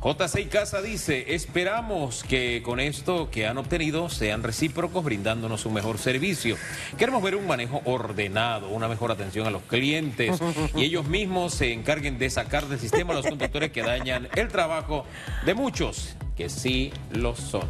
J6 0.00 0.48
Casa 0.48 0.80
dice, 0.80 1.34
esperamos 1.34 2.24
que 2.24 2.62
con 2.62 2.80
esto 2.80 3.30
que 3.30 3.46
han 3.46 3.58
obtenido 3.58 4.08
sean 4.08 4.42
recíprocos 4.42 5.04
brindándonos 5.04 5.66
un 5.66 5.74
mejor 5.74 5.98
servicio. 5.98 6.56
Queremos 6.96 7.22
ver 7.22 7.36
un 7.36 7.46
manejo 7.46 7.82
ordenado, 7.84 8.70
una 8.70 8.88
mejor 8.88 9.12
atención 9.12 9.46
a 9.46 9.50
los 9.50 9.60
clientes 9.62 10.40
y 10.74 10.84
ellos 10.84 11.06
mismos 11.06 11.52
se 11.52 11.74
encarguen 11.74 12.18
de 12.18 12.30
sacar 12.30 12.66
del 12.66 12.80
sistema 12.80 13.12
a 13.12 13.16
los 13.16 13.26
conductores 13.26 13.72
que 13.72 13.82
dañan 13.82 14.26
el 14.36 14.48
trabajo 14.48 15.04
de 15.44 15.52
muchos, 15.52 16.16
que 16.34 16.48
sí 16.48 16.94
lo 17.12 17.36
son. 17.36 17.68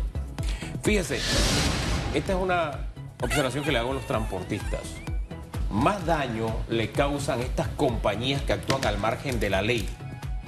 Fíjese, 0.85 1.19
esta 2.15 2.33
es 2.33 2.39
una 2.39 2.90
observación 3.23 3.65
que 3.65 3.73
le 3.73 3.79
hago 3.79 3.93
a 3.93 3.95
los 3.95 4.07
transportistas. 4.07 4.83
Más 5.71 6.05
daño 6.05 6.55
le 6.69 6.91
causan 6.91 7.41
estas 7.41 7.69
compañías 7.69 8.43
que 8.43 8.53
actúan 8.53 8.85
al 8.85 8.99
margen 8.99 9.39
de 9.39 9.51
la 9.51 9.63
ley 9.63 9.89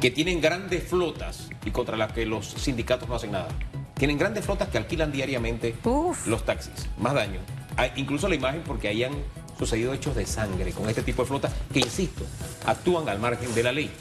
que 0.02 0.10
tienen 0.10 0.40
grandes 0.40 0.82
flotas 0.82 1.48
y 1.64 1.70
contra 1.70 1.96
las 1.96 2.12
que 2.12 2.26
los 2.26 2.48
sindicatos 2.48 3.08
no 3.08 3.14
hacen 3.14 3.30
nada. 3.30 3.46
Tienen 3.94 4.18
grandes 4.18 4.44
flotas 4.44 4.68
que 4.68 4.76
alquilan 4.76 5.12
diariamente 5.12 5.76
Uf. 5.84 6.26
los 6.26 6.44
taxis. 6.44 6.88
Más 6.98 7.14
daño. 7.14 7.38
Hay 7.76 7.92
incluso 7.94 8.28
la 8.28 8.34
imagen 8.34 8.62
porque 8.66 8.88
hayan 8.88 9.12
sucedido 9.56 9.94
hechos 9.94 10.16
de 10.16 10.26
sangre 10.26 10.72
con 10.72 10.88
este 10.88 11.02
tipo 11.02 11.22
de 11.22 11.28
flotas 11.28 11.52
que, 11.72 11.78
insisto, 11.78 12.24
actúan 12.66 13.08
al 13.08 13.20
margen 13.20 13.54
de 13.54 13.62
la 13.62 13.70
ley. 13.70 13.92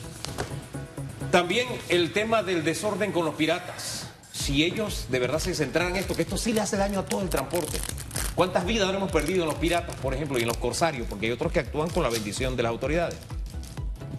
También 1.29 1.67
el 1.89 2.11
tema 2.13 2.41
del 2.41 2.63
desorden 2.63 3.11
con 3.11 3.23
los 3.23 3.35
piratas. 3.35 4.07
Si 4.33 4.63
ellos 4.63 5.05
de 5.11 5.19
verdad 5.19 5.37
se 5.37 5.53
centraran 5.53 5.91
en 5.91 5.97
esto, 5.97 6.15
que 6.15 6.23
esto 6.23 6.35
sí 6.35 6.51
le 6.51 6.61
hace 6.61 6.77
daño 6.77 7.01
a 7.01 7.05
todo 7.05 7.21
el 7.21 7.29
transporte. 7.29 7.77
¿Cuántas 8.41 8.65
vidas 8.65 8.87
no 8.87 8.97
hemos 8.97 9.11
perdido 9.11 9.43
en 9.43 9.49
los 9.49 9.59
piratas, 9.59 9.95
por 9.97 10.15
ejemplo, 10.15 10.39
y 10.39 10.41
en 10.41 10.47
los 10.47 10.57
corsarios? 10.57 11.05
Porque 11.07 11.27
hay 11.27 11.31
otros 11.31 11.51
que 11.51 11.59
actúan 11.59 11.91
con 11.91 12.01
la 12.01 12.09
bendición 12.09 12.55
de 12.55 12.63
las 12.63 12.71
autoridades. 12.71 13.15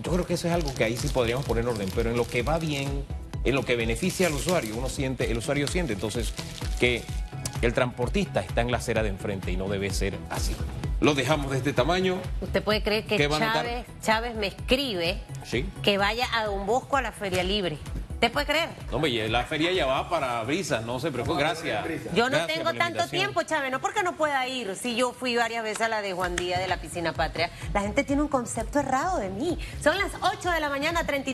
Yo 0.04 0.12
creo 0.12 0.24
que 0.24 0.34
eso 0.34 0.46
es 0.46 0.54
algo 0.54 0.72
que 0.72 0.84
ahí 0.84 0.96
sí 0.96 1.08
podríamos 1.08 1.44
poner 1.44 1.66
orden, 1.66 1.88
pero 1.92 2.08
en 2.08 2.16
lo 2.16 2.24
que 2.24 2.44
va 2.44 2.60
bien, 2.60 3.04
en 3.42 3.54
lo 3.56 3.64
que 3.64 3.74
beneficia 3.74 4.28
al 4.28 4.34
usuario, 4.34 4.76
uno 4.76 4.88
siente, 4.88 5.28
el 5.28 5.38
usuario 5.38 5.66
siente 5.66 5.94
entonces 5.94 6.34
que 6.78 7.02
el 7.62 7.74
transportista 7.74 8.42
está 8.42 8.60
en 8.60 8.70
la 8.70 8.76
acera 8.76 9.02
de 9.02 9.08
enfrente 9.08 9.50
y 9.50 9.56
no 9.56 9.68
debe 9.68 9.90
ser 9.90 10.16
así. 10.30 10.54
Lo 11.00 11.14
dejamos 11.14 11.50
de 11.50 11.56
este 11.56 11.72
tamaño, 11.72 12.18
¿Usted 12.40 12.62
puede 12.62 12.80
creer 12.84 13.04
que. 13.04 13.18
Chávez, 13.28 13.86
Chávez 14.02 14.36
me 14.36 14.46
escribe 14.46 15.18
¿sí? 15.44 15.66
que 15.82 15.98
vaya 15.98 16.28
a 16.32 16.44
Don 16.44 16.64
Bosco 16.64 16.96
a 16.96 17.02
la 17.02 17.10
Feria 17.10 17.42
Libre? 17.42 17.76
¿Usted 18.22 18.32
puede 18.34 18.46
creer? 18.46 18.68
No, 18.88 18.98
hombre, 18.98 19.10
y 19.10 19.28
la 19.28 19.42
feria 19.42 19.72
ya 19.72 19.84
va 19.84 20.08
para 20.08 20.44
brisas, 20.44 20.84
no 20.84 21.00
se 21.00 21.10
preocupe, 21.10 21.40
gracias. 21.40 21.84
Yo 22.14 22.30
no 22.30 22.36
Gracias 22.36 22.56
tengo 22.56 22.72
tanto 22.72 23.08
tiempo, 23.08 23.42
Chávez, 23.42 23.72
no 23.72 23.80
porque 23.80 24.04
no 24.04 24.14
pueda 24.14 24.46
ir. 24.46 24.76
Si 24.76 24.94
yo 24.94 25.12
fui 25.12 25.34
varias 25.34 25.64
veces 25.64 25.80
a 25.80 25.88
la 25.88 26.02
de 26.02 26.12
Juan 26.12 26.36
Díaz 26.36 26.60
de 26.60 26.68
la 26.68 26.76
Piscina 26.76 27.12
Patria, 27.14 27.50
la 27.74 27.80
gente 27.80 28.04
tiene 28.04 28.22
un 28.22 28.28
concepto 28.28 28.78
errado 28.78 29.18
de 29.18 29.28
mí. 29.28 29.58
Son 29.82 29.98
las 29.98 30.12
8 30.20 30.52
de 30.52 30.60
la 30.60 30.68
mañana, 30.68 31.04
30 31.04 31.30